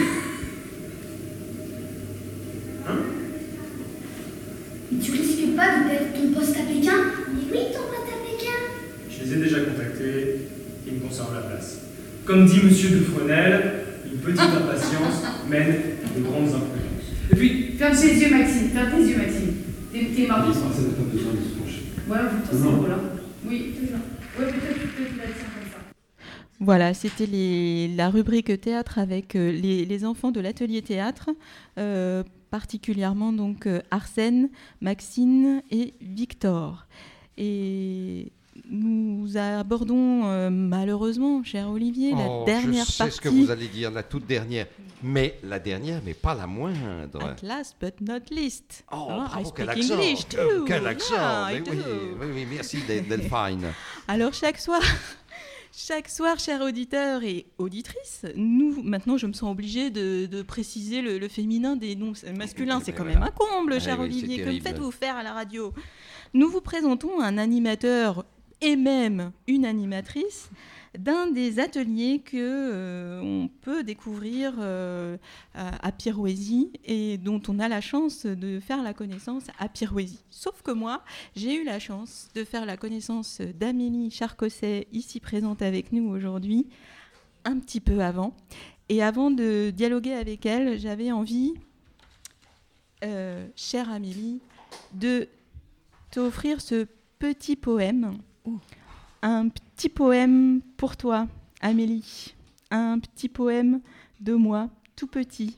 Hein? 2.89 2.97
Mais 4.91 4.99
tu 4.99 5.11
risques 5.11 5.55
pas 5.55 5.77
de 5.77 5.87
perdre 5.87 6.07
ton 6.15 6.39
poste 6.39 6.55
à 6.57 6.63
Pékin 6.63 6.97
Mais 7.31 7.43
oui, 7.51 7.59
ton 7.71 7.83
poste 7.83 8.09
à 8.09 8.17
Pékin 8.25 8.57
Je 9.07 9.20
les 9.35 9.41
ai 9.41 9.43
déjà 9.43 9.59
contactés, 9.61 10.35
ils 10.87 10.93
me 10.93 10.99
conservent 10.99 11.33
la 11.35 11.41
place. 11.41 11.79
Comme 12.25 12.45
dit 12.45 12.59
Monsieur 12.63 12.89
de 12.91 13.03
Fresnel, 13.03 13.71
une 14.11 14.19
petite 14.19 14.39
impatience 14.39 15.23
mène 15.49 15.75
à 16.05 16.17
de 16.19 16.23
grandes 16.23 16.47
imprudences. 16.47 17.31
Et 17.31 17.35
puis, 17.35 17.71
Ferme 17.77 17.95
tes 17.95 18.13
yeux, 18.13 18.29
Maxime. 18.29 18.69
Ferme 18.69 18.91
tes 18.91 19.09
yeux, 19.09 19.17
Maxime. 19.17 19.53
T'es 19.91 20.27
marrant. 20.27 20.41
Pas 20.43 20.47
besoin 20.47 20.69
de 20.69 21.37
se 21.37 21.59
pencher. 21.59 21.81
Ouais, 22.07 22.17
plutôt 22.29 22.57
c'est 22.57 22.63
Non. 22.63 22.77
beau 22.77 22.87
là. 22.87 22.99
Oui, 23.47 23.73
toujours. 23.79 23.99
Ouais, 24.39 24.45
peut-être 24.51 24.77
faire 24.77 25.35
comme 25.35 25.71
ça. 25.71 25.77
Voilà, 26.59 26.93
c'était 26.93 27.89
la 27.95 28.09
rubrique 28.09 28.59
théâtre 28.61 28.99
avec 28.99 29.35
euh, 29.35 29.51
les, 29.51 29.85
les 29.85 30.05
enfants 30.05 30.31
de 30.31 30.39
l'atelier 30.39 30.81
théâtre, 30.81 31.29
euh, 31.79 32.23
particulièrement 32.51 33.33
donc 33.33 33.65
euh, 33.65 33.81
Arsène, 33.91 34.49
Maxine 34.79 35.63
et 35.71 35.93
Victor. 36.01 36.85
Et 37.37 38.31
nous 38.69 39.27
abordons 39.37 40.25
euh, 40.25 40.49
malheureusement, 40.49 41.43
cher 41.43 41.69
Olivier, 41.69 42.11
la 42.11 42.27
Oh, 42.29 42.43
dernière 42.45 42.85
je 42.85 42.91
sais 42.91 42.97
partie. 43.03 43.15
ce 43.15 43.21
que 43.21 43.29
vous 43.29 43.49
allez 43.51 43.67
dire, 43.67 43.91
la 43.91 44.03
toute 44.03 44.25
dernière. 44.25 44.67
Mais 45.03 45.39
la 45.43 45.57
dernière, 45.57 45.99
mais 46.05 46.13
pas 46.13 46.35
la 46.35 46.45
moindre. 46.45 47.23
At 47.23 47.37
last 47.43 47.75
but 47.81 47.99
not 48.01 48.19
least. 48.29 48.83
Oh, 48.91 49.07
I 49.09 49.13
bravo, 49.25 49.51
quel 49.51 49.65
speak 49.69 49.69
accent 49.69 49.93
English 49.95 50.25
Quel- 50.29 50.47
too. 50.47 50.65
Quel 50.65 50.87
accent 50.87 51.13
Yeah, 51.15 51.47
I 51.53 51.61
Mais 51.61 51.69
oui, 51.71 51.77
oui, 52.19 52.27
oui, 52.35 52.47
merci 52.51 52.77
Del- 52.87 53.07
Delphine. 53.07 53.67
Alors 54.07 54.33
chaque 54.33 54.59
soir, 54.59 54.81
chaque 55.73 56.07
soir, 56.07 56.37
chers 56.37 56.61
auditeurs 56.61 57.23
et 57.23 57.47
auditrices, 57.57 58.25
nous, 58.35 58.83
maintenant 58.83 59.17
je 59.17 59.25
me 59.25 59.33
sens 59.33 59.49
obligée 59.51 59.89
de, 59.89 60.27
de 60.27 60.41
préciser 60.43 61.01
le, 61.01 61.17
le 61.17 61.27
féminin 61.29 61.75
des 61.75 61.95
noms 61.95 62.13
masculins. 62.37 62.79
C'est 62.83 62.91
quand 62.93 63.05
même 63.05 63.23
un 63.23 63.31
comble, 63.31 63.73
Ah 63.73 63.79
cher 63.79 63.99
Olivier. 63.99 64.43
Que 64.43 64.51
faites-vous 64.59 64.91
faire 64.91 65.15
à 65.15 65.23
la 65.23 65.33
radio? 65.33 65.73
Nous 66.35 66.47
vous 66.49 66.61
présentons 66.61 67.19
un 67.21 67.37
animateur 67.39 68.23
et 68.61 68.75
même 68.75 69.31
une 69.47 69.65
animatrice 69.65 70.49
d'un 70.97 71.27
des 71.27 71.59
ateliers 71.59 72.19
que 72.19 72.37
euh, 72.37 73.21
on 73.21 73.47
peut 73.47 73.83
découvrir 73.83 74.55
euh, 74.59 75.17
à, 75.53 75.91
Pirouésie 75.91 76.71
et 76.83 77.17
dont 77.17 77.41
on 77.47 77.59
a 77.59 77.69
la 77.69 77.81
chance 77.81 78.25
de 78.25 78.59
faire 78.59 78.83
la 78.83 78.93
connaissance 78.93 79.45
à 79.57 79.69
Pirouésie. 79.69 80.23
Sauf 80.29 80.61
que 80.61 80.71
moi, 80.71 81.03
j'ai 81.35 81.55
eu 81.55 81.63
la 81.63 81.79
chance 81.79 82.27
de 82.35 82.43
faire 82.43 82.65
la 82.65 82.75
connaissance 82.75 83.39
d'Amélie 83.41 84.11
Charcosset, 84.11 84.87
ici 84.91 85.19
présente 85.19 85.61
avec 85.61 85.93
nous 85.93 86.09
aujourd'hui, 86.09 86.67
un 87.45 87.57
petit 87.59 87.79
peu 87.79 88.01
avant. 88.01 88.35
Et 88.89 89.01
avant 89.01 89.31
de 89.31 89.69
dialoguer 89.69 90.13
avec 90.13 90.45
elle, 90.45 90.77
j'avais 90.77 91.13
envie, 91.13 91.53
euh, 93.05 93.47
chère 93.55 93.89
Amélie, 93.89 94.41
de 94.93 95.29
t'offrir 96.11 96.59
ce 96.59 96.85
petit 97.17 97.55
poème. 97.55 98.17
Un 99.21 99.49
petit 99.49 99.89
poème 99.89 100.61
pour 100.77 100.97
toi, 100.97 101.27
Amélie. 101.61 102.33
Un 102.71 102.99
petit 102.99 103.29
poème 103.29 103.81
de 104.19 104.33
moi, 104.33 104.69
tout 104.95 105.07
petit. 105.07 105.57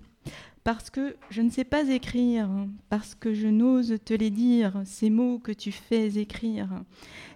Parce 0.64 0.90
que 0.90 1.16
je 1.30 1.42
ne 1.42 1.50
sais 1.50 1.64
pas 1.64 1.90
écrire, 1.90 2.50
parce 2.90 3.16
que 3.16 3.34
je 3.34 3.48
n'ose 3.48 3.98
te 4.04 4.14
les 4.14 4.30
dire, 4.30 4.82
ces 4.86 5.10
mots 5.10 5.40
que 5.40 5.52
tu 5.52 5.72
fais 5.72 6.18
écrire. 6.18 6.70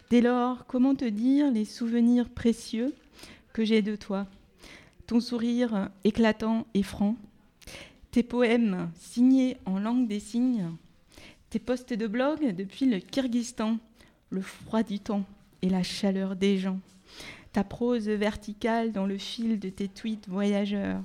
Dès 0.09 0.21
lors, 0.21 0.65
comment 0.65 0.95
te 0.95 1.05
dire 1.05 1.51
les 1.51 1.65
souvenirs 1.65 2.29
précieux 2.29 2.93
que 3.53 3.65
j'ai 3.65 3.81
de 3.81 3.95
toi? 3.95 4.27
Ton 5.05 5.19
sourire 5.19 5.89
éclatant 6.03 6.65
et 6.73 6.83
franc, 6.83 7.15
tes 8.11 8.23
poèmes 8.23 8.89
signés 8.95 9.57
en 9.65 9.79
langue 9.79 10.07
des 10.07 10.19
signes, 10.19 10.71
tes 11.49 11.59
posts 11.59 11.93
de 11.93 12.07
blog 12.07 12.55
depuis 12.55 12.85
le 12.85 12.99
Kyrgyzstan, 12.99 13.77
le 14.29 14.41
froid 14.41 14.83
du 14.83 14.99
temps 14.99 15.23
et 15.61 15.69
la 15.69 15.83
chaleur 15.83 16.35
des 16.35 16.57
gens, 16.57 16.79
ta 17.53 17.63
prose 17.63 18.07
verticale 18.07 18.91
dans 18.91 19.05
le 19.05 19.17
fil 19.17 19.59
de 19.59 19.69
tes 19.69 19.87
tweets 19.87 20.27
voyageurs, 20.27 21.01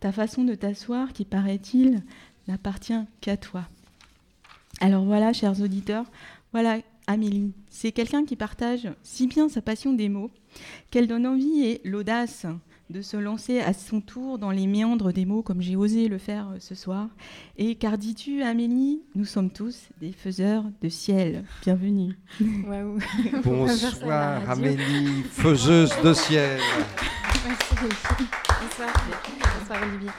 ta 0.00 0.12
façon 0.12 0.44
de 0.44 0.54
t'asseoir 0.54 1.12
qui, 1.12 1.24
paraît-il, 1.24 2.02
n'appartient 2.48 3.04
qu'à 3.20 3.36
toi. 3.36 3.68
Alors 4.80 5.04
voilà, 5.04 5.32
chers 5.32 5.60
auditeurs, 5.60 6.06
voilà 6.52 6.78
Amélie. 7.06 7.52
C'est 7.70 7.92
quelqu'un 7.92 8.24
qui 8.24 8.36
partage 8.36 8.88
si 9.02 9.26
bien 9.26 9.48
sa 9.48 9.62
passion 9.62 9.92
des 9.92 10.08
mots 10.08 10.30
qu'elle 10.90 11.06
donne 11.06 11.26
envie 11.26 11.64
et 11.64 11.80
l'audace 11.84 12.46
de 12.90 13.02
se 13.02 13.16
lancer 13.16 13.60
à 13.60 13.72
son 13.72 14.00
tour 14.00 14.38
dans 14.38 14.50
les 14.50 14.66
méandres 14.66 15.12
des 15.12 15.24
mots 15.24 15.42
comme 15.42 15.60
j'ai 15.60 15.76
osé 15.76 16.08
le 16.08 16.18
faire 16.18 16.50
euh, 16.50 16.56
ce 16.60 16.74
soir. 16.74 17.08
Et 17.56 17.74
car 17.74 17.98
dis-tu, 17.98 18.42
Amélie, 18.42 19.02
nous 19.14 19.24
sommes 19.24 19.50
tous 19.50 19.88
des 20.00 20.12
faiseurs 20.12 20.64
de 20.82 20.88
ciel. 20.88 21.44
Bienvenue. 21.62 22.16
Waouh. 22.66 22.98
Bonsoir 23.44 24.48
Amélie, 24.48 25.22
faiseuse 25.24 25.92
de 26.02 26.12
ciel. 26.12 26.60
Merci. 27.46 27.74
Bonsoir. 28.60 28.92
Bonsoir 29.58 29.80
Olivier. 29.82 30.10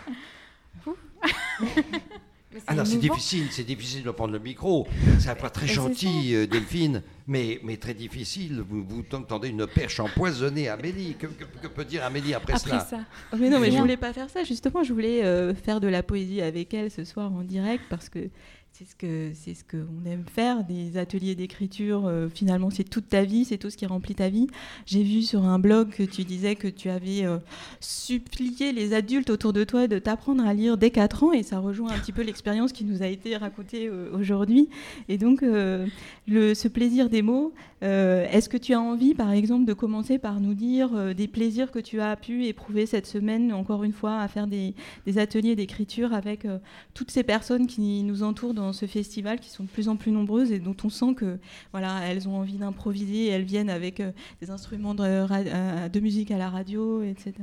Ah 2.65 2.75
non, 2.75 2.85
c'est 2.85 2.97
difficile, 2.97 3.47
c'est 3.51 3.65
difficile 3.65 4.03
de 4.03 4.11
prendre 4.11 4.31
le 4.33 4.39
micro. 4.39 4.87
C'est 5.19 5.29
un 5.29 5.35
pas 5.35 5.49
très 5.49 5.67
gentil, 5.67 6.33
euh, 6.33 6.47
Delphine, 6.47 7.03
mais, 7.27 7.59
mais 7.63 7.75
très 7.75 7.93
difficile. 7.93 8.63
Vous, 8.67 8.85
vous 8.87 9.01
tendez 9.03 9.49
une 9.49 9.67
perche 9.67 9.99
empoisonnée 9.99 10.69
Amélie. 10.69 11.15
Que, 11.19 11.27
que- 11.27 11.43
que 11.61 11.67
peut 11.67 11.83
dire 11.83 12.05
Amélie 12.05 12.33
après, 12.33 12.53
Après 12.53 12.69
cela 12.69 12.79
ça. 12.79 12.99
Mais 13.37 13.49
non, 13.49 13.59
mais 13.59 13.69
je 13.69 13.77
voulais 13.77 13.97
pas 13.97 14.13
faire 14.13 14.29
ça. 14.29 14.43
Justement, 14.45 14.81
je 14.83 14.93
voulais 14.93 15.23
euh, 15.25 15.53
faire 15.53 15.81
de 15.81 15.87
la 15.89 16.03
poésie 16.03 16.41
avec 16.41 16.73
elle 16.73 16.89
ce 16.89 17.03
soir 17.03 17.31
en 17.33 17.43
direct 17.43 17.83
parce 17.89 18.07
que 18.07 18.29
c'est 18.77 18.85
ce 18.85 18.95
que 18.95 19.31
c'est 19.33 19.55
ce 19.55 19.63
qu'on 19.63 20.05
aime 20.07 20.25
faire, 20.31 20.63
des 20.63 20.97
ateliers 20.97 21.33
d'écriture. 21.33 22.05
euh, 22.05 22.29
finalement, 22.29 22.69
c'est 22.69 22.83
toute 22.83 23.09
ta 23.09 23.23
vie, 23.23 23.43
c'est 23.43 23.57
tout 23.57 23.71
ce 23.71 23.77
qui 23.77 23.87
remplit 23.87 24.13
ta 24.13 24.29
vie. 24.29 24.47
J'ai 24.85 25.01
vu 25.01 25.23
sur 25.23 25.45
un 25.45 25.57
blog 25.57 25.89
que 25.89 26.03
tu 26.03 26.23
disais 26.23 26.55
que 26.55 26.67
tu 26.67 26.89
avais 26.89 27.25
euh, 27.25 27.39
supplié 27.79 28.73
les 28.73 28.93
adultes 28.93 29.31
autour 29.31 29.51
de 29.51 29.63
toi 29.63 29.87
de 29.87 29.97
t'apprendre 29.97 30.45
à 30.45 30.53
lire 30.53 30.77
dès 30.77 30.91
4 30.91 31.23
ans 31.23 31.31
et 31.31 31.41
ça 31.41 31.57
rejoint 31.57 31.91
un 31.91 31.97
petit 31.97 32.11
peu 32.11 32.21
l'expérience 32.21 32.71
qui 32.71 32.85
nous 32.85 33.01
a 33.01 33.07
été 33.07 33.35
racontée 33.35 33.87
euh, 33.87 34.11
aujourd'hui. 34.13 34.69
Et 35.09 35.17
donc, 35.17 35.41
le, 35.41 36.53
ce 36.53 36.67
plaisir 36.67 37.09
des 37.09 37.21
mots, 37.21 37.53
est-ce 37.81 38.49
que 38.49 38.57
tu 38.57 38.73
as 38.73 38.81
envie, 38.81 39.13
par 39.13 39.31
exemple, 39.31 39.65
de 39.65 39.73
commencer 39.73 40.19
par 40.19 40.39
nous 40.39 40.53
dire 40.53 41.15
des 41.15 41.27
plaisirs 41.27 41.71
que 41.71 41.79
tu 41.79 42.01
as 42.01 42.15
pu 42.15 42.45
éprouver 42.45 42.85
cette 42.85 43.07
semaine, 43.07 43.53
encore 43.53 43.83
une 43.83 43.93
fois, 43.93 44.19
à 44.19 44.27
faire 44.27 44.47
des, 44.47 44.73
des 45.05 45.17
ateliers 45.17 45.55
d'écriture 45.55 46.13
avec 46.13 46.45
toutes 46.93 47.11
ces 47.11 47.23
personnes 47.23 47.67
qui 47.67 48.03
nous 48.03 48.23
entourent 48.23 48.53
dans 48.53 48.66
ce 48.73 48.85
festival, 48.85 49.39
qui 49.39 49.49
sont 49.49 49.63
de 49.63 49.69
plus 49.69 49.89
en 49.89 49.95
plus 49.95 50.11
nombreuses 50.11 50.51
et 50.51 50.59
dont 50.59 50.75
on 50.83 50.89
sent 50.89 51.13
que 51.15 51.39
voilà, 51.71 52.01
elles 52.05 52.27
ont 52.27 52.37
envie 52.37 52.57
d'improviser, 52.57 53.27
elles 53.27 53.43
viennent 53.43 53.69
avec 53.69 53.99
euh, 53.99 54.11
des 54.41 54.49
instruments 54.49 54.95
euh, 54.99 55.89
de 55.89 55.99
musique 55.99 56.31
à 56.31 56.37
la 56.37 56.49
radio, 56.49 57.03
etc. 57.03 57.33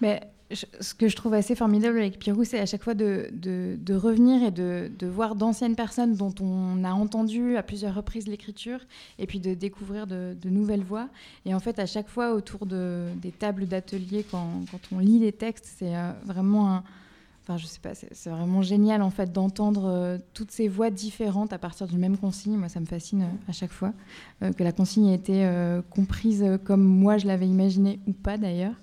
Mais 0.00 0.20
ce 0.54 0.94
que 0.94 1.08
je 1.08 1.16
trouve 1.16 1.34
assez 1.34 1.54
formidable 1.54 1.98
avec 1.98 2.18
Pirou, 2.18 2.44
c'est 2.44 2.58
à 2.58 2.66
chaque 2.66 2.82
fois 2.82 2.94
de, 2.94 3.30
revenir 3.94 4.42
et 4.42 4.50
de, 4.50 5.06
voir 5.06 5.34
d'anciennes 5.34 5.76
personnes 5.76 6.14
dont 6.14 6.34
on 6.40 6.84
a 6.84 6.92
entendu 6.92 7.56
à 7.56 7.62
plusieurs 7.62 7.94
reprises 7.94 8.26
l'écriture, 8.26 8.80
et 9.18 9.26
puis 9.26 9.40
de 9.40 9.54
découvrir 9.54 10.06
de, 10.06 10.36
nouvelles 10.44 10.84
voix. 10.84 11.08
Et 11.46 11.54
en 11.54 11.60
fait, 11.60 11.78
à 11.78 11.86
chaque 11.86 12.08
fois, 12.08 12.34
autour 12.34 12.66
de, 12.66 13.08
des 13.16 13.32
tables 13.32 13.66
d'atelier, 13.66 14.24
quand, 14.30 14.64
quand 14.70 14.80
on 14.92 14.98
lit 14.98 15.18
les 15.18 15.32
textes, 15.32 15.66
c'est 15.78 15.96
euh, 15.96 16.12
vraiment 16.24 16.74
un... 16.74 16.84
Enfin, 17.42 17.56
je 17.56 17.66
sais 17.66 17.80
pas, 17.80 17.92
c'est 17.94 18.30
vraiment 18.30 18.62
génial 18.62 19.02
en 19.02 19.10
fait 19.10 19.32
d'entendre 19.32 19.86
euh, 19.86 20.18
toutes 20.32 20.52
ces 20.52 20.68
voix 20.68 20.90
différentes 20.90 21.52
à 21.52 21.58
partir 21.58 21.88
d'une 21.88 21.98
même 21.98 22.16
consigne. 22.16 22.56
Moi, 22.56 22.68
ça 22.68 22.78
me 22.78 22.86
fascine 22.86 23.22
euh, 23.22 23.48
à 23.48 23.52
chaque 23.52 23.72
fois 23.72 23.92
euh, 24.42 24.52
que 24.52 24.62
la 24.62 24.70
consigne 24.70 25.08
ait 25.08 25.16
été 25.16 25.44
comprise 25.90 26.44
comme 26.64 26.84
moi 26.84 27.18
je 27.18 27.26
l'avais 27.26 27.48
imaginé 27.48 27.98
ou 28.06 28.12
pas 28.12 28.38
d'ailleurs. 28.38 28.74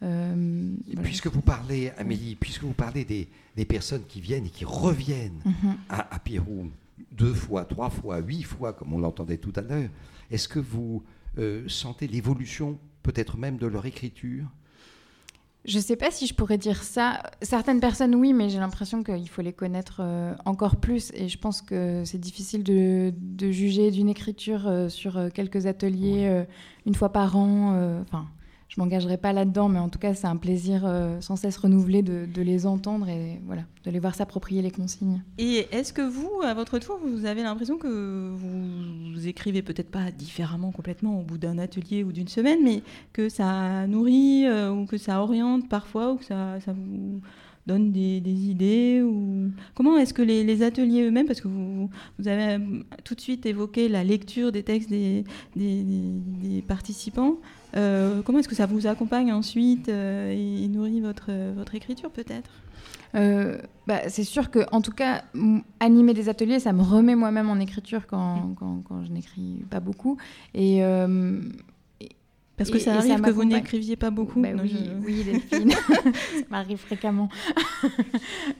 Voilà. 0.00 1.02
Puisque 1.02 1.26
vous 1.26 1.42
parlez, 1.42 1.90
Amélie, 1.98 2.36
puisque 2.36 2.62
vous 2.62 2.72
parlez 2.72 3.04
des, 3.04 3.28
des 3.56 3.64
personnes 3.64 4.02
qui 4.08 4.20
viennent 4.20 4.46
et 4.46 4.50
qui 4.50 4.64
reviennent 4.64 5.40
Mhm. 5.44 5.76
à, 5.88 6.18
Pirou 6.18 6.70
deux 7.12 7.34
fois, 7.34 7.64
trois 7.64 7.90
fois, 7.90 8.18
huit 8.18 8.42
fois, 8.44 8.72
comme 8.72 8.92
on 8.94 8.98
l'entendait 8.98 9.38
tout 9.38 9.52
à 9.56 9.60
l'heure, 9.60 9.88
est-ce 10.30 10.48
que 10.48 10.58
vous 10.58 11.02
sentez 11.66 12.06
l'évolution, 12.06 12.78
peut-être 13.02 13.36
même 13.36 13.58
de 13.58 13.66
leur 13.66 13.84
écriture? 13.84 14.46
Je 15.66 15.80
sais 15.80 15.96
pas 15.96 16.12
si 16.12 16.28
je 16.28 16.34
pourrais 16.34 16.58
dire 16.58 16.84
ça. 16.84 17.20
Certaines 17.42 17.80
personnes, 17.80 18.14
oui, 18.14 18.32
mais 18.32 18.48
j'ai 18.48 18.58
l'impression 18.58 19.02
qu'il 19.02 19.28
faut 19.28 19.42
les 19.42 19.52
connaître 19.52 19.96
euh, 20.00 20.32
encore 20.44 20.76
plus. 20.76 21.10
Et 21.14 21.28
je 21.28 21.38
pense 21.38 21.60
que 21.60 22.04
c'est 22.04 22.20
difficile 22.20 22.62
de, 22.62 23.12
de 23.16 23.50
juger 23.50 23.90
d'une 23.90 24.08
écriture 24.08 24.68
euh, 24.68 24.88
sur 24.88 25.18
euh, 25.18 25.28
quelques 25.28 25.66
ateliers 25.66 26.28
euh, 26.28 26.44
une 26.86 26.94
fois 26.94 27.08
par 27.12 27.36
an. 27.36 28.00
Enfin, 28.02 28.26
je 28.68 28.80
m'engagerai 28.80 29.16
pas 29.16 29.32
là-dedans, 29.32 29.68
mais 29.68 29.78
en 29.78 29.88
tout 29.88 29.98
cas, 29.98 30.14
c'est 30.14 30.26
un 30.26 30.36
plaisir 30.36 30.82
euh, 30.84 31.20
sans 31.20 31.36
cesse 31.36 31.56
renouvelé 31.56 32.02
de, 32.02 32.42
les 32.42 32.66
entendre 32.66 33.08
et 33.08 33.40
voilà, 33.46 33.62
de 33.84 33.90
les 33.90 33.98
voir 33.98 34.14
s'approprier 34.14 34.60
les 34.62 34.70
consignes. 34.70 35.22
Et 35.38 35.66
est-ce 35.72 35.92
que 35.92 36.02
vous, 36.02 36.42
à 36.42 36.52
votre 36.54 36.78
tour, 36.78 36.98
vous 37.04 37.26
avez 37.26 37.42
l'impression 37.42 37.78
que 37.78 38.30
vous, 38.34 39.12
vous 39.14 39.28
écrivez 39.28 39.62
peut-être 39.62 39.90
pas 39.90 40.10
différemment 40.10 40.72
complètement 40.72 41.20
au 41.20 41.22
bout 41.22 41.38
d'un 41.38 41.58
atelier 41.58 42.04
ou 42.04 42.12
d'une 42.12 42.28
semaine, 42.28 42.60
mais 42.62 42.82
que 43.12 43.28
ça 43.28 43.86
nourrit 43.86 44.46
euh, 44.46 44.70
ou 44.72 44.86
que 44.86 44.98
ça 44.98 45.22
oriente 45.22 45.68
parfois 45.68 46.12
ou 46.12 46.16
que 46.16 46.24
ça, 46.24 46.60
ça 46.60 46.72
vous 46.72 47.20
donne 47.66 47.90
des, 47.92 48.20
des 48.20 48.48
idées 48.50 49.02
ou 49.02 49.50
comment 49.74 49.96
est-ce 49.98 50.14
que 50.14 50.22
les, 50.22 50.44
les 50.44 50.62
ateliers 50.62 51.02
eux-mêmes, 51.02 51.26
parce 51.26 51.40
que 51.40 51.48
vous, 51.48 51.90
vous 52.18 52.28
avez 52.28 52.54
euh, 52.54 52.58
tout 53.04 53.14
de 53.14 53.20
suite 53.20 53.44
évoqué 53.46 53.88
la 53.88 54.04
lecture 54.04 54.52
des 54.52 54.62
textes 54.62 54.88
des, 54.90 55.24
des- 55.56 55.82
des- 55.82 56.48
des 56.48 56.62
participants, 56.62 57.36
euh, 57.76 58.22
comment 58.22 58.38
est-ce 58.38 58.48
que 58.48 58.54
ça 58.54 58.66
vous 58.66 58.86
accompagne 58.86 59.32
ensuite 59.32 59.88
euh, 59.88 60.30
et, 60.32 60.68
nourrit 60.68 61.00
votre, 61.00 61.30
votre 61.54 61.74
écriture 61.74 62.10
peut-être? 62.10 62.50
Euh, 63.14 63.58
bah, 63.86 64.08
c'est 64.08 64.24
sûr 64.24 64.50
que, 64.50 64.60
en 64.72 64.80
tout 64.82 64.92
cas, 64.92 65.24
animer 65.80 66.12
des 66.12 66.28
ateliers, 66.28 66.60
ça 66.60 66.72
me 66.72 66.82
remet 66.82 67.14
moi-même 67.16 67.48
en 67.48 67.58
écriture 67.58 68.06
quand, 68.06 68.54
quand, 68.58 68.82
quand 68.86 69.04
je 69.04 69.10
n'écris 69.10 69.64
pas 69.70 69.80
beaucoup. 69.80 70.18
Et- 70.54 70.82
Parce 72.56 72.70
que 72.70 72.76
et- 72.76 72.80
ça 72.80 72.94
arrive 72.94 73.20
que 73.20 73.30
vous 73.30 73.44
n'écriviez 73.44 73.96
pas 73.96 74.10
beaucoup. 74.10 74.40
Bah 74.40 74.52
Non, 74.52 74.62
oui, 74.62 74.74
je- 74.74 75.04
oui, 75.06 75.24
Delphine, 75.24 75.70
ça 75.92 76.40
m'arrive 76.50 76.78
fréquemment. 76.78 77.28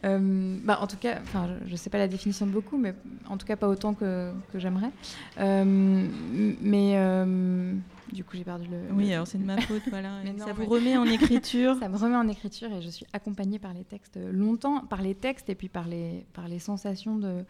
Euh, 0.05 0.57
bah, 0.63 0.79
en 0.83 0.87
tout 0.87 0.97
cas, 0.97 1.21
je 1.67 1.73
ne 1.73 1.77
sais 1.77 1.91
pas 1.91 1.99
la 1.99 2.09
définition 2.09 2.47
de 2.47 2.51
beaucoup, 2.53 2.77
mais 2.77 2.95
en 3.29 3.37
tout 3.37 3.47
cas 3.47 3.57
pas 3.57 3.69
autant 3.69 3.95
que, 3.95 4.31
que 4.53 4.59
j'aimerais. 4.59 4.91
Euh, 5.39 6.07
mais 6.61 6.93
euh, 6.97 7.73
du 8.13 8.23
coup, 8.25 8.37
j'ai 8.37 8.45
perdu 8.45 8.67
le. 8.71 8.77
Oui, 8.95 9.07
le- 9.09 9.15
alors 9.15 9.27
c'est 9.27 9.39
de 9.39 9.45
ma 9.45 9.61
faute, 9.61 9.83
voilà. 9.91 10.23
Non, 10.25 10.45
ça 10.45 10.53
vous 10.53 10.67
remet 10.67 10.97
en 10.97 11.05
écriture. 11.07 11.77
Ça 11.81 11.89
me 11.89 11.97
remet 11.97 12.17
en 12.17 12.29
écriture 12.29 12.69
et 12.73 12.83
je 12.83 12.89
suis 12.91 13.07
accompagnée 13.13 13.59
par 13.59 13.73
les 13.75 13.85
textes 13.85 14.19
longtemps, 14.33 14.81
par 14.81 15.03
les 15.03 15.15
textes 15.15 15.49
et 15.49 15.55
puis 15.55 15.69
par 15.69 15.89
les, 15.89 16.27
par 16.35 16.47
les 16.49 16.59
sensations 16.59 17.17
de, 17.17 17.45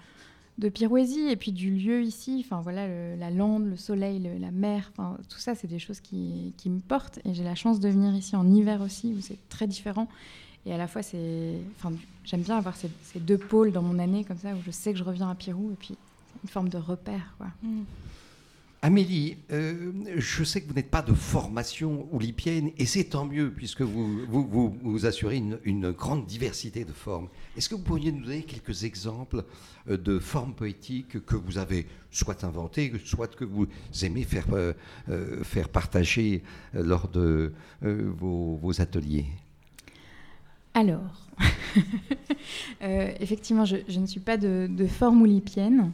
de 0.59 0.69
Pirouésie 0.69 1.29
et 1.29 1.37
puis 1.37 1.53
du 1.53 1.71
lieu 1.71 2.03
ici. 2.03 2.43
Enfin 2.45 2.61
voilà, 2.63 2.87
la 3.17 3.31
lande, 3.31 3.67
le 3.67 3.77
soleil, 3.77 4.19
le- 4.21 4.39
la 4.39 4.51
mer, 4.51 4.91
tout 5.29 5.39
ça, 5.39 5.55
c'est 5.55 5.67
des 5.67 5.79
choses 5.79 6.01
qui, 6.01 6.53
me 6.67 6.81
portent. 6.81 7.19
Et 7.25 7.35
j'ai 7.35 7.45
la 7.45 7.55
chance 7.55 7.81
de 7.81 7.89
venir 7.89 8.15
ici 8.15 8.37
en 8.37 8.51
hiver 8.51 8.81
aussi, 8.81 9.15
où 9.17 9.21
c'est 9.21 9.39
très 9.49 9.67
différent. 9.67 10.09
Et 10.65 10.73
à 10.73 10.79
la 10.79 10.89
fois, 10.89 11.03
c'est, 11.03 11.55
enfin, 11.79 11.93
j'aime 12.25 12.43
bien 12.43 12.57
avoir 12.57 12.75
ces, 12.77 12.91
deux 13.21 13.39
pôles 13.39 13.71
dans 13.71 13.83
mon 13.83 13.99
année 13.99 14.25
comme 14.25 14.39
ça, 14.39 14.53
où 14.53 14.59
je 14.65 14.71
sais 14.71 14.93
que 14.93 14.99
je 14.99 15.05
reviens 15.05 15.31
à 15.31 15.35
Pirou 15.35 15.71
et 15.73 15.77
puis 15.77 15.95
une 16.43 16.49
forme 16.49 16.69
de 16.69 16.79
repère. 16.79 17.35
Quoi. 17.39 17.49
Amélie, 18.83 19.39
euh, 19.53 19.93
je 20.17 20.45
sais 20.45 20.61
que 20.61 20.69
vous 20.69 20.75
n'êtes 20.75 20.91
pas 20.91 21.03
de 21.03 21.15
formation 21.15 22.07
oulipienne, 22.13 22.71
et 22.77 22.85
c'est 22.85 23.05
tant 23.05 23.25
mieux, 23.25 23.51
puisque 23.51 23.81
vous 23.81 25.07
assurez 25.07 25.43
une, 25.65 25.91
grande 25.93 26.27
diversité 26.27 26.85
de 26.85 26.93
formes. 26.93 27.29
Est-ce 27.57 27.69
que 27.69 27.75
vous 27.75 27.83
pourriez 27.83 28.13
nous 28.13 28.25
donner 28.25 28.43
quelques 28.43 28.85
exemples 28.85 29.45
euh, 29.89 29.97
de 29.97 30.19
formes 30.19 30.55
poétiques 30.55 31.25
que 31.25 31.37
vous 31.37 31.59
avez 31.59 31.87
soit 32.11 32.45
inventées, 32.45 32.93
soit 33.05 33.35
que 33.35 33.45
vous 33.45 33.67
aimez 34.03 34.25
faire, 34.25 34.47
euh, 34.53 34.75
partager 35.73 36.43
lors 36.75 37.09
de 37.09 37.53
vos 37.83 38.81
ateliers? 38.81 39.27
Alors, 40.77 41.01
euh, 42.83 43.11
effectivement, 43.19 43.65
je, 43.65 43.77
ne 43.99 44.05
suis 44.05 44.21
pas 44.21 44.37
de, 44.37 44.69
de 44.71 44.87
forme 44.87 45.23
oulipienne. 45.23 45.91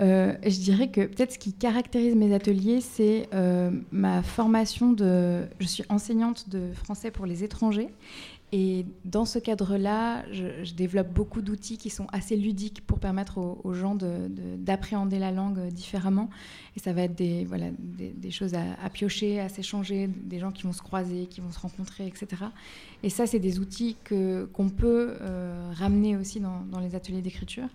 Euh, 0.00 0.34
je 0.42 0.58
dirais 0.58 0.88
que 0.88 1.02
peut-être 1.02 1.34
ce 1.34 1.38
qui 1.38 1.52
caractérise 1.52 2.16
mes 2.16 2.34
ateliers, 2.34 2.80
c'est 2.80 3.28
euh, 3.32 3.70
ma 3.92 4.24
formation 4.24 4.90
de... 4.90 5.44
Je 5.60 5.66
suis 5.68 5.84
enseignante 5.88 6.48
de 6.48 6.72
français 6.72 7.12
pour 7.12 7.26
les 7.26 7.44
étrangers. 7.44 7.90
Et 8.52 8.86
dans 9.04 9.24
ce 9.24 9.40
cadre-là, 9.40 10.22
je, 10.30 10.62
je 10.62 10.74
développe 10.74 11.12
beaucoup 11.12 11.42
d'outils 11.42 11.76
qui 11.76 11.90
sont 11.90 12.06
assez 12.12 12.36
ludiques 12.36 12.82
pour 12.86 13.00
permettre 13.00 13.38
aux, 13.38 13.60
aux 13.64 13.72
gens 13.74 13.96
de- 13.96 14.28
de- 14.28 14.56
d'appréhender 14.58 15.18
la 15.18 15.32
langue 15.32 15.68
différemment. 15.72 16.30
Et 16.76 16.80
ça 16.80 16.92
va 16.92 17.02
être 17.02 17.16
des, 17.16 17.44
voilà, 17.46 17.66
des, 17.80 18.10
des 18.10 18.30
choses 18.30 18.54
à, 18.54 18.62
à 18.80 18.90
piocher, 18.90 19.40
à 19.40 19.48
s'échanger, 19.48 20.06
des 20.08 20.38
gens 20.38 20.52
qui 20.52 20.62
vont 20.62 20.72
se 20.72 20.82
croiser, 20.82 21.26
qui 21.26 21.40
vont 21.40 21.50
se 21.50 21.58
rencontrer, 21.58 22.06
etc. 22.06 22.28
Et 23.02 23.10
ça, 23.10 23.26
c'est 23.26 23.40
des 23.40 23.58
outils 23.58 23.96
qu'on 24.08 24.68
peut 24.68 25.16
euh, 25.20 25.72
ramener 25.74 26.16
aussi 26.16 26.38
dans, 26.38 26.60
dans 26.70 26.78
les 26.78 26.94
ateliers 26.94 27.22
d'écriture. 27.22 27.66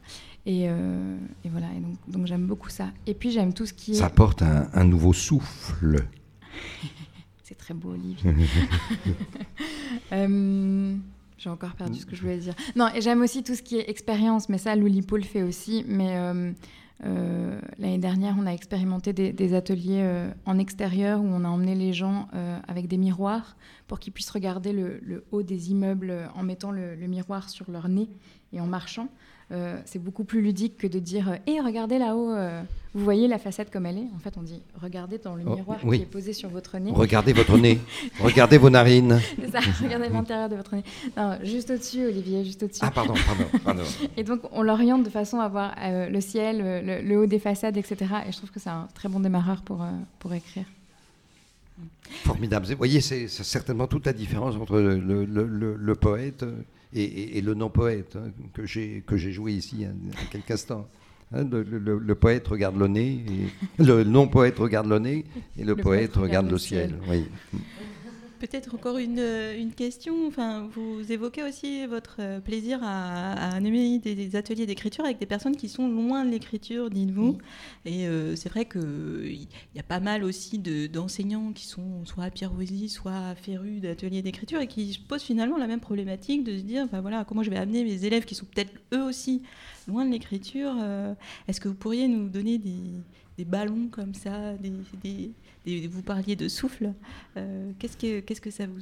Et, 0.46 0.70
euh, 0.70 1.18
et 1.44 1.50
voilà, 1.50 1.68
et 1.76 1.82
donc, 1.82 1.98
donc 2.08 2.26
j'aime 2.26 2.46
beaucoup 2.46 2.70
ça. 2.70 2.88
Et 3.06 3.14
puis 3.14 3.32
j'aime 3.32 3.54
tout 3.54 3.66
ce 3.66 3.74
qui 3.74 3.92
est... 3.92 3.96
Ça 3.96 4.06
apporte 4.06 4.42
un, 4.44 4.70
un 4.74 4.86
nouveau 4.86 5.12
souffle. 5.12 6.08
C'est 7.50 7.56
très 7.58 7.74
beau, 7.74 7.90
Olivier. 7.94 8.32
Euh, 10.12 10.96
J'ai 11.38 11.50
encore 11.50 11.74
perdu 11.74 12.00
ce 12.00 12.06
que 12.06 12.16
je 12.16 12.22
voulais 12.22 12.38
dire. 12.38 12.54
Non, 12.76 12.88
et 12.94 13.02
j'aime 13.02 13.22
aussi 13.22 13.44
tout 13.44 13.56
ce 13.56 13.64
qui 13.64 13.78
est 13.78 13.90
expérience, 13.90 14.50
mais 14.50 14.58
ça, 14.60 14.76
l'Oulipo 14.76 15.18
le 15.18 15.24
fait 15.24 15.42
aussi. 15.44 15.84
Mais 15.88 16.16
euh, 16.18 16.52
Euh, 17.06 17.60
L'année 17.80 17.98
dernière, 17.98 18.36
on 18.38 18.46
a 18.46 18.52
expérimenté 18.52 19.14
des, 19.14 19.32
des 19.34 19.54
ateliers 19.56 20.04
en 20.46 20.60
extérieur 20.60 21.22
où 21.22 21.26
on 21.26 21.44
a 21.44 21.48
emmené 21.48 21.74
les 21.74 21.94
gens 21.94 22.28
avec 22.68 22.88
des 22.88 22.98
miroirs 22.98 23.56
pour 23.88 24.00
qu'ils 24.00 24.14
puissent 24.14 24.30
regarder 24.32 24.74
le, 24.74 25.00
le 25.02 25.24
haut 25.32 25.42
des 25.44 25.72
immeubles 25.72 26.30
en 26.36 26.44
mettant 26.44 26.72
le, 26.72 26.96
le 26.96 27.08
miroir 27.08 27.50
sur 27.50 27.72
leur 27.72 27.88
nez 27.90 28.10
et 28.54 28.60
en 28.62 28.68
marchant. 28.68 29.08
Euh, 29.52 29.80
c'est 29.86 29.98
beaucoup 29.98 30.26
plus 30.26 30.42
ludique 30.42 30.78
que 30.78 30.86
de 30.86 31.00
dire 31.00 31.40
Hé, 31.48 31.60
regardez 31.60 31.98
là-haut, 31.98 32.30
euh, 32.32 32.62
vous 32.94 33.04
voyez 33.04 33.28
la 33.28 33.40
façade 33.40 33.72
comme 33.72 33.88
elle 33.88 33.98
est. 33.98 34.08
En 34.16 34.20
fait, 34.20 34.36
on 34.38 34.44
dit 34.44 34.62
Regardez 34.80 35.18
dans 35.18 35.34
le 35.34 35.44
Oh, 35.48 35.56
miroir 35.56 35.80
oui. 35.84 35.98
qui 35.98 36.04
est 36.04 36.06
posé 36.06 36.34
sur 36.34 36.50
votre 36.50 36.78
nez. 36.78 36.92
Regardez 36.94 37.34
votre 37.34 37.58
nez, 37.58 37.80
regardez 38.20 38.60
vos 38.60 38.70
narines. 38.70 39.20
Ça, 39.52 39.60
regardez 39.82 40.10
l'intérieur 40.10 40.50
de 40.50 40.56
votre 40.56 40.76
nez. 40.76 40.84
Non, 41.18 41.40
juste 41.44 41.72
au-dessus, 41.72 42.06
Olivier, 42.06 42.46
juste 42.46 42.62
au-dessus. 42.62 42.82
Ah, 42.84 42.92
pardon, 42.92 43.16
pardon, 43.26 43.46
pardon. 43.64 43.84
Et 44.18 44.24
donc, 44.24 44.42
on 44.52 44.62
l'oriente 44.62 45.04
de 45.04 45.10
façon 45.10 45.40
à 45.40 45.48
voir 45.48 45.74
euh, 45.82 46.10
le 46.10 46.22
ciel, 46.22 46.62
euh, 46.64 47.02
le, 47.02 47.08
le 47.08 47.18
haut 47.20 47.26
des 47.26 47.40
façades, 47.40 47.76
etc. 47.76 47.98
Et 48.28 48.32
je 48.32 48.38
trouve 48.38 48.52
que 48.52 48.60
c'est 48.60 48.70
un 48.70 48.88
très 48.94 49.10
bon 49.10 49.20
démarreur 49.20 49.64
pour, 49.64 49.82
euh, 49.82 49.88
pour 50.20 50.32
écrire. 50.36 50.66
Formidable. 52.24 52.66
Vous 52.68 52.76
voyez, 52.76 53.02
c'est 53.02 53.28
certainement 53.28 53.88
toute 53.88 54.06
la 54.06 54.14
différence 54.14 54.56
entre 54.56 54.78
le, 54.80 55.00
le- 55.00 55.26
le- 55.26 55.48
le- 55.48 55.76
le 55.76 55.96
poète 55.96 56.44
et, 56.94 57.04
et- 57.04 57.38
et 57.38 57.42
le 57.42 57.54
non-poète 57.54 58.16
hein, 58.16 58.32
que 58.54 58.66
j'ai 58.66 59.32
joué 59.32 59.54
ici 59.54 59.86
hein, 59.86 59.94
il 60.04 60.10
y 60.10 60.12
a 60.12 60.26
quelques 60.32 60.52
instants. 60.52 60.88
Hein, 61.32 61.44
le, 61.52 61.62
le- 61.62 61.78
le- 61.78 62.00
le 62.00 62.16
poète 62.16 62.48
regarde 62.48 62.76
le 62.78 62.88
nez, 62.88 63.24
et- 63.80 63.84
le 63.84 64.04
non-poète 64.04 64.58
regarde 64.58 64.88
le 64.88 64.98
nez, 64.98 65.26
et 65.60 65.64
le, 65.64 65.76
poète 65.76 66.16
regarde 66.16 66.50
le 66.50 66.58
ciel. 66.58 66.96
Oui. 67.08 67.26
Peut-être 68.40 68.74
encore 68.74 68.98
une, 68.98 69.20
euh, 69.20 69.60
une 69.60 69.74
question. 69.74 70.26
Enfin, 70.26 70.70
vous 70.74 71.12
évoquez 71.12 71.44
aussi 71.44 71.86
votre 71.88 72.18
euh, 72.20 72.40
plaisir 72.40 72.80
à, 72.82 73.34
à 73.34 73.56
animer 73.56 74.00
des, 74.00 74.16
des 74.16 74.36
ateliers 74.38 74.66
d'écriture 74.66 75.04
avec 75.04 75.20
des 75.20 75.26
personnes 75.26 75.58
qui 75.58 75.68
sont 75.68 75.90
loin 75.90 76.24
de 76.24 76.32
l'écriture, 76.32 76.90
dites-vous. 76.90 77.38
Et 77.86 78.08
euh, 78.08 78.38
c'est 78.38 78.48
vrai 78.48 78.64
qu'il 78.66 79.48
y 79.76 79.80
a 79.80 79.84
pas 79.84 80.00
mal 80.00 80.24
aussi 80.24 80.58
de- 80.58 80.88
d'enseignants 80.88 81.52
qui 81.52 81.66
sont 81.68 82.06
soit 82.06 82.24
à 82.24 82.30
Pierre-Voisy, 82.32 82.88
soit 82.88 83.36
férus 83.36 83.82
d'ateliers 83.82 84.22
d'écriture 84.22 84.62
et 84.62 84.68
qui 84.68 84.94
se 84.94 85.00
posent 85.00 85.24
finalement 85.24 85.58
la 85.58 85.68
même 85.68 85.82
problématique 85.82 86.46
de 86.46 86.58
se 86.58 86.64
dire 86.64 86.88
bah 86.90 87.02
voilà, 87.02 87.26
comment 87.26 87.44
je 87.44 87.50
vais 87.50 87.58
amener 87.58 87.84
mes 87.84 88.06
élèves 88.06 88.24
qui 88.24 88.36
sont 88.36 88.46
peut-être 88.46 88.72
eux 88.94 89.04
aussi 89.04 89.42
loin 89.88 90.06
de 90.06 90.12
l'écriture. 90.12 90.74
Est-ce 91.48 91.60
que 91.60 91.68
vous 91.68 91.76
pourriez 91.76 92.08
nous 92.08 92.30
donner 92.30 92.58
des, 92.58 92.78
des 93.38 93.46
ballons 93.46 93.88
comme 93.92 94.14
ça 94.14 94.54
des, 94.54 94.72
des- 95.04 95.32
Vous 95.88 96.02
parliez 96.04 96.36
de 96.36 96.48
souffle. 96.48 96.94
Euh, 97.38 97.72
Qu'est-ce 97.80 97.98
que 97.98 98.20
qu'est-ce 98.22 98.42
que 98.42 98.52
ça 98.52 98.66
vous 98.68 98.80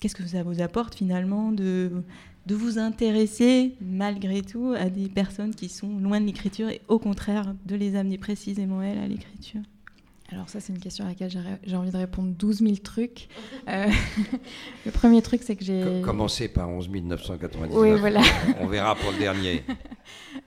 qu'est-ce 0.00 0.14
que 0.14 0.26
ça 0.26 0.42
vous 0.42 0.60
apporte 0.60 0.94
finalement 0.94 1.52
de 1.52 2.02
de 2.46 2.54
vous 2.54 2.78
intéresser 2.78 3.74
malgré 3.80 4.42
tout 4.42 4.72
à 4.76 4.88
des 4.88 5.08
personnes 5.08 5.54
qui 5.54 5.68
sont 5.68 5.98
loin 5.98 6.20
de 6.20 6.26
l'écriture 6.26 6.68
et 6.68 6.80
au 6.88 6.98
contraire 6.98 7.54
de 7.66 7.74
les 7.76 7.96
amener 7.96 8.18
précisément 8.18 8.82
elles 8.82 8.98
à 8.98 9.08
l'écriture? 9.08 9.62
Alors 10.32 10.48
ça, 10.48 10.58
c'est 10.58 10.72
une 10.72 10.80
question 10.80 11.04
à 11.04 11.08
laquelle 11.08 11.30
j'ai 11.64 11.76
envie 11.76 11.92
de 11.92 11.96
répondre 11.96 12.30
12 12.36 12.58
000 12.58 12.74
trucs. 12.82 13.28
Euh, 13.68 13.86
le 14.86 14.90
premier 14.90 15.22
truc, 15.22 15.42
c'est 15.44 15.54
que 15.54 15.64
j'ai... 15.64 15.82
Co- 15.82 16.06
Commencez 16.10 16.48
par 16.48 16.68
11 16.68 16.88
999. 16.90 17.78
Oui, 17.80 17.98
voilà. 18.00 18.20
On 18.60 18.66
verra 18.66 18.94
pour 18.96 19.12
le 19.12 19.18
dernier. 19.18 19.62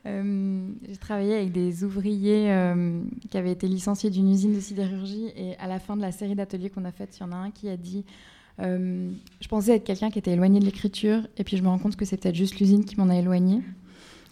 Euh, 0.06 0.70
j'ai 0.88 0.96
travaillé 0.96 1.36
avec 1.36 1.52
des 1.52 1.84
ouvriers 1.84 2.50
euh, 2.52 3.02
qui 3.30 3.38
avaient 3.38 3.52
été 3.52 3.68
licenciés 3.68 4.10
d'une 4.10 4.32
usine 4.32 4.56
de 4.56 4.62
sidérurgie 4.62 5.28
et 5.36 5.58
à 5.58 5.68
la 5.68 5.78
fin 5.80 5.98
de 5.98 6.02
la 6.02 6.14
série 6.14 6.36
d'ateliers 6.36 6.70
qu'on 6.70 6.86
a 6.86 6.92
faite, 6.94 7.18
il 7.18 7.24
y 7.24 7.24
en 7.26 7.34
a 7.34 7.36
un 7.36 7.52
qui 7.52 7.68
a 7.68 7.76
dit 7.76 8.06
Je 8.60 9.48
pensais 9.50 9.76
être 9.76 9.84
quelqu'un 9.84 10.10
qui 10.10 10.18
était 10.20 10.32
éloigné 10.32 10.62
de 10.62 10.66
l'écriture 10.66 11.28
et 11.38 11.44
puis 11.44 11.58
je 11.58 11.64
me 11.64 11.68
rends 11.68 11.80
compte 11.80 11.98
que 11.98 12.06
c'est 12.06 12.16
peut-être 12.16 12.36
juste 12.36 12.60
l'usine 12.62 12.86
qui 12.86 12.96
m'en 12.98 13.10
a 13.10 13.16
éloigné. 13.18 13.62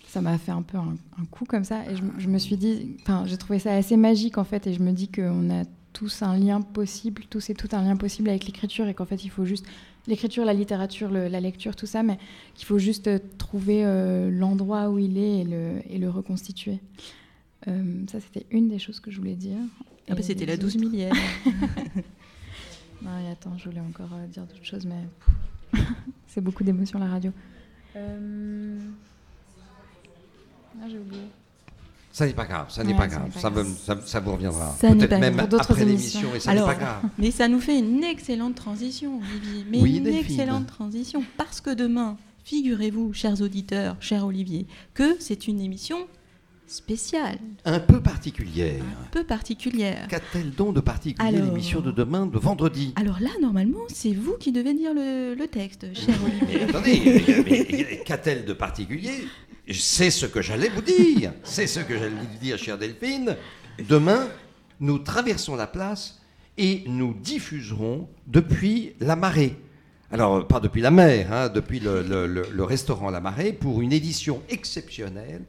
Ça 0.07 0.21
m'a 0.21 0.37
fait 0.37 0.51
un 0.51 0.61
peu 0.61 0.77
un, 0.77 0.95
un 1.21 1.25
coup 1.25 1.45
comme 1.45 1.63
ça 1.63 1.83
et 1.89 1.95
je, 1.95 2.01
je 2.17 2.27
me 2.29 2.37
suis 2.37 2.55
dit, 2.57 2.95
enfin, 3.01 3.23
j'ai 3.25 3.37
trouvé 3.37 3.59
ça 3.59 3.73
assez 3.73 3.97
magique 3.97 4.37
en 4.37 4.43
fait 4.45 4.65
et 4.67 4.73
je 4.73 4.81
me 4.81 4.91
dis 4.91 5.09
qu'on 5.09 5.49
a 5.51 5.63
tous 5.93 6.21
un 6.21 6.37
lien 6.37 6.61
possible, 6.61 7.23
tous 7.29 7.49
et 7.49 7.53
tout 7.55 7.67
un 7.73 7.81
lien 7.83 7.95
possible 7.97 8.29
avec 8.29 8.45
l'écriture 8.45 8.87
et 8.87 8.93
qu'en 8.93 9.05
fait 9.05 9.23
il 9.25 9.29
faut 9.29 9.45
juste 9.45 9.65
l'écriture, 10.07 10.45
la 10.45 10.53
littérature, 10.53 11.09
le- 11.11 11.27
la 11.27 11.39
lecture, 11.41 11.75
tout 11.75 11.85
ça, 11.87 12.03
mais 12.03 12.17
qu'il 12.55 12.65
faut 12.65 12.79
juste 12.79 13.07
euh, 13.07 13.19
trouver 13.37 13.83
euh, 13.83 14.31
l'endroit 14.31 14.89
où 14.89 14.97
il 14.99 15.17
est 15.17 15.39
et 15.39 15.43
le, 15.43 15.81
et 15.89 15.97
le 15.97 16.09
reconstituer. 16.09 16.79
Euh, 17.67 18.03
ça, 18.09 18.19
c'était 18.21 18.45
une 18.51 18.69
des 18.69 18.79
choses 18.79 19.01
que 19.01 19.11
je 19.11 19.17
voulais 19.17 19.35
dire. 19.35 19.57
Ah 20.09 20.15
bah, 20.15 20.21
c'était 20.21 20.45
la 20.45 20.55
12 20.55 20.75
autres- 20.77 20.85
millième. 20.85 21.13
non, 23.01 23.11
et 23.27 23.29
attends, 23.31 23.57
je 23.57 23.65
voulais 23.67 23.81
encore 23.81 24.09
euh, 24.13 24.25
dire 24.27 24.43
d'autres 24.45 24.63
choses, 24.63 24.85
mais 24.85 25.79
c'est 26.27 26.39
beaucoup 26.41 26.63
d'émotions 26.63 26.99
la 26.99 27.07
radio. 27.07 27.31
Euh, 30.77 30.81
Ah, 30.83 30.87
j'ai 30.89 30.97
oublié. 30.99 31.21
Ça 32.11 32.25
n'est 32.25 32.33
pas 32.33 32.45
grave, 32.45 32.67
ça 32.71 32.83
n'est 32.83 32.93
Ouais, 32.93 32.97
pas 32.97 33.07
grave, 33.07 33.29
pas 33.31 33.39
ça, 33.39 33.49
grave. 33.51 33.67
ça- 33.85 33.99
ça 34.03 34.19
vous 34.19 34.31
reviendra. 34.33 34.75
Peut-être 34.79 35.19
même 35.19 35.39
après 35.39 35.85
l'émission, 35.85 36.33
et 36.35 36.39
ça 36.39 36.49
Alors, 36.51 36.67
n'est 36.69 36.73
pas 36.75 36.79
grave. 36.79 37.01
mais 37.19 37.29
ça 37.29 37.47
nous 37.47 37.59
fait 37.59 37.77
une 37.77 38.03
excellente 38.03 38.55
transition, 38.55 39.19
Olivier. 39.19 39.65
Mais 39.69 39.79
Oui, 39.81 39.97
une 39.97 40.05
Delphine. 40.05 40.21
excellente 40.39 40.65
transition. 40.67 41.23
Parce 41.37 41.61
que 41.61 41.69
demain, 41.75 42.17
figurez-vous, 42.43 43.13
chers 43.13 43.39
auditeurs, 43.41 43.97
cher 43.99 44.25
Olivier, 44.25 44.65
que 44.95 45.15
c'est 45.19 45.47
une 45.47 45.61
émission 45.61 45.97
spéciale, 46.65 47.37
Un 47.65 47.79
peu 47.79 48.01
particulière. 48.01 48.81
un 48.83 49.09
peu 49.11 49.23
particulière. 49.23 50.07
Qu'a-t-elle 50.09 50.51
donc 50.51 50.73
de 50.75 50.81
particulier 50.81 51.31
l'émission 51.31 51.79
de 51.81 51.91
demain, 51.91 52.25
de 52.25 52.37
vendredi 52.39 52.93
Alors 52.97 53.19
là, 53.21 53.29
normalement, 53.41 53.79
c'est 53.89 54.11
vous 54.13 54.33
qui 54.39 54.51
devez 54.51 54.73
dire 54.73 54.93
le, 54.93 55.33
le 55.35 55.47
texte, 55.47 55.85
cher 55.93 56.15
Olivier. 56.25 56.59
Mais 56.65 56.69
attendez, 56.69 58.01
qu'a-t-elle 58.05 58.43
de 58.43 58.53
particulier 58.53 59.27
C'est 59.71 60.11
ce 60.11 60.25
que 60.25 60.41
j'allais 60.41 60.69
vous 60.69 60.81
dire. 60.81 61.33
C'est 61.43 61.67
ce 61.67 61.79
que 61.81 61.93
j'allais 61.97 62.09
vous 62.15 62.39
dire, 62.39 62.57
chère 62.57 62.77
Delphine. 62.77 63.35
Demain, 63.87 64.27
nous 64.79 64.99
traversons 64.99 65.55
la 65.55 65.67
place 65.67 66.19
et 66.57 66.83
nous 66.87 67.13
diffuserons 67.13 68.07
depuis 68.27 68.93
la 68.99 69.15
marée. 69.15 69.55
Alors, 70.09 70.47
pas 70.47 70.61
depuis 70.61 70.81
la 70.81 70.89
mer, 70.91 71.31
hein, 71.33 71.49
depuis 71.49 71.79
le, 71.81 72.01
le- 72.01 72.27
le- 72.27 72.47
le 72.49 72.63
restaurant 72.63 73.09
La 73.09 73.19
Marée, 73.19 73.51
pour 73.51 73.81
une 73.81 73.91
édition 73.91 74.41
exceptionnelle, 74.47 75.41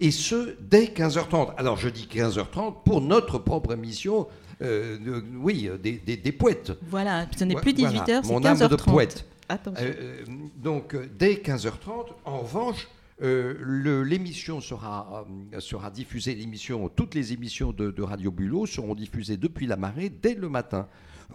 et 0.00 0.12
ce, 0.12 0.54
dès 0.60 0.84
15h30. 0.84 1.54
Alors, 1.56 1.76
je 1.76 1.88
dis 1.88 2.08
15h30 2.12 2.84
pour 2.84 3.00
notre 3.00 3.38
propre 3.38 3.72
émission, 3.72 4.28
euh, 4.62 5.20
oui, 5.40 5.68
des, 5.82 5.92
des, 5.98 6.16
des 6.16 6.32
poètes. 6.32 6.72
Voilà, 6.88 7.26
ce 7.36 7.42
n'est 7.42 7.56
plus 7.56 7.72
18h, 7.72 7.90
voilà, 7.90 8.22
c'est 8.22 8.28
Mon 8.32 8.40
15h30. 8.40 8.62
âme 8.62 8.68
de 8.68 8.76
poète. 8.76 9.24
Attention. 9.48 9.84
Euh, 9.84 9.92
euh, 10.00 10.24
donc, 10.58 10.96
dès 11.18 11.34
15h30, 11.34 12.06
en 12.24 12.38
revanche, 12.38 12.86
euh, 13.22 14.04
l'émission 14.04 14.60
sera, 14.60 15.24
euh, 15.54 15.60
sera 15.60 15.90
diffusée, 15.90 16.34
l'émission, 16.34 16.88
toutes 16.88 17.14
les 17.14 17.32
émissions 17.32 17.72
de, 17.72 17.90
de 17.90 18.02
Radio 18.02 18.30
Bulot 18.30 18.66
seront 18.66 18.94
diffusées 18.94 19.36
depuis 19.36 19.66
la 19.66 19.76
marée 19.76 20.10
dès 20.10 20.34
le 20.34 20.48
matin, 20.48 20.88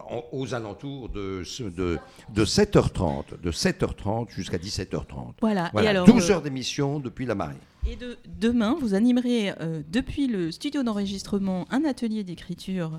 en- 0.09 0.23
aux 0.33 0.53
alentours 0.53 1.09
de, 1.09 1.41
ce- 1.43 1.63
de, 1.63 1.97
de 2.33 2.45
7h30, 2.45 3.39
de 3.41 3.51
7h30 3.51 4.29
jusqu'à 4.29 4.57
17h30. 4.57 5.33
Voilà, 5.41 5.71
et 5.81 5.87
alors, 5.87 6.05
12 6.05 6.29
euh, 6.29 6.33
heures 6.33 6.41
d'émission 6.41 6.99
depuis 6.99 7.25
la 7.25 7.35
marée. 7.35 7.55
Et 7.89 7.95
de, 7.95 8.17
demain, 8.39 8.75
vous 8.79 8.93
animerez 8.93 9.51
euh, 9.61 9.81
depuis 9.89 10.27
le 10.27 10.51
studio 10.51 10.83
d'enregistrement 10.83 11.65
un 11.71 11.85
atelier 11.85 12.25
d'écriture 12.25 12.91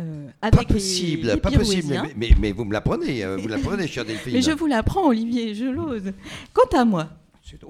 euh, 0.00 0.28
avec 0.40 0.66
Pas 0.66 0.74
possible, 0.74 1.26
les, 1.28 1.34
les 1.34 1.40
pas 1.40 1.50
possible, 1.50 1.88
mais, 2.02 2.14
mais- 2.16 2.34
mais 2.40 2.52
vous 2.52 2.64
me 2.64 2.72
l'apprenez, 2.72 3.22
vous 3.36 3.48
l'apprenez, 3.48 3.86
chère 3.86 4.04
Delphine. 4.06 4.32
Mais 4.32 4.40
je 4.42 4.50
vous 4.50 4.66
l'apprends, 4.66 5.08
Olivier, 5.08 5.54
je 5.54 5.66
l'ose. 5.66 6.10
Quant 6.54 6.76
à 6.78 6.84
moi, 6.86 7.10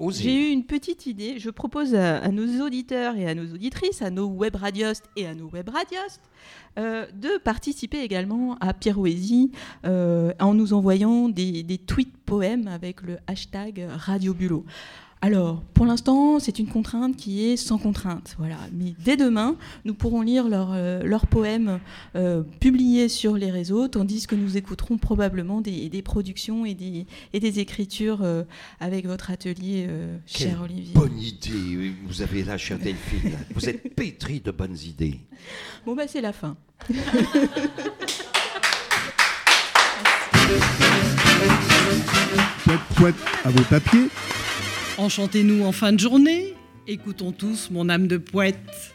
j'ai 0.09 0.49
eu 0.49 0.51
une 0.51 0.63
petite 0.63 1.05
idée. 1.05 1.39
Je 1.39 1.49
propose 1.49 1.95
à, 1.95 2.27
nos 2.29 2.65
auditeurs 2.65 3.15
et 3.15 3.27
à 3.27 3.35
nos 3.35 3.53
auditrices, 3.53 4.01
à 4.01 4.09
nos 4.09 4.27
web 4.27 4.55
radiostes 4.55 5.05
et 5.15 5.25
à 5.27 5.35
nos 5.35 5.47
web 5.49 5.69
radiostes, 5.69 6.21
euh, 6.77 7.05
de 7.13 7.37
participer 7.43 8.01
également 8.01 8.57
à 8.59 8.73
Pirouésie 8.73 9.51
euh, 9.85 10.33
en 10.39 10.53
nous 10.53 10.73
envoyant 10.73 11.29
des, 11.29 11.63
des 11.63 11.77
tweets 11.77 12.15
poèmes 12.25 12.67
avec 12.67 13.01
le 13.01 13.17
hashtag 13.27 13.87
Radio 13.89 14.33
Bulot. 14.33 14.65
Alors, 15.21 15.63
pour 15.73 15.87
l'instant, 15.87 16.39
c'est 16.39 16.59
une 16.59 16.67
contrainte 16.67 17.15
qui 17.15 17.45
est 17.45 17.57
sans 17.57 17.79
contrainte. 17.79 18.35
Voilà. 18.37 18.57
Mais 18.71 18.93
dès 19.03 19.17
demain, 19.17 19.55
nous 19.83 19.95
pourrons 19.95 20.21
lire 20.21 20.47
leurs 20.47 20.73
euh, 20.73 21.17
poèmes 21.31 21.79
euh, 22.15 22.43
publiés 22.59 23.09
sur 23.09 23.35
les 23.35 23.49
réseaux, 23.49 23.87
tandis 23.87 24.27
que 24.27 24.35
nous 24.35 24.55
écouterons 24.55 24.99
probablement 24.99 25.61
des, 25.61 25.89
des 25.89 26.01
productions 26.03 26.63
et 26.65 26.75
des, 26.75 27.07
et 27.33 27.39
des 27.39 27.59
écritures 27.59 28.19
euh, 28.21 28.43
avec 28.79 29.07
votre 29.07 29.31
atelier, 29.31 29.87
cher 30.27 30.61
Olivier. 30.63 30.93
bonne 30.93 31.17
idée, 31.17 31.93
vous 32.05 32.21
avez 32.21 32.43
là, 32.43 32.57
chère 32.57 32.77
Delphine. 32.77 33.33
Vous 33.55 33.67
êtes 33.67 33.95
pétri 33.95 34.41
de 34.41 34.51
bonnes 34.51 34.77
idées. 34.77 35.19
Bon, 35.85 35.95
bah, 35.95 36.03
c'est 36.07 36.21
la 36.21 36.33
fin. 36.33 36.55
Pouet, 42.63 42.77
pouet, 42.95 43.13
à 43.43 43.49
vos 43.49 43.63
papiers. 43.63 44.09
Enchantez-nous 44.97 45.65
en 45.65 45.73
fin 45.73 45.91
de 45.91 45.99
journée. 45.99 46.53
Écoutons 46.87 47.33
tous 47.33 47.69
mon 47.69 47.89
âme 47.89 48.07
de 48.07 48.15
poète. 48.17 48.93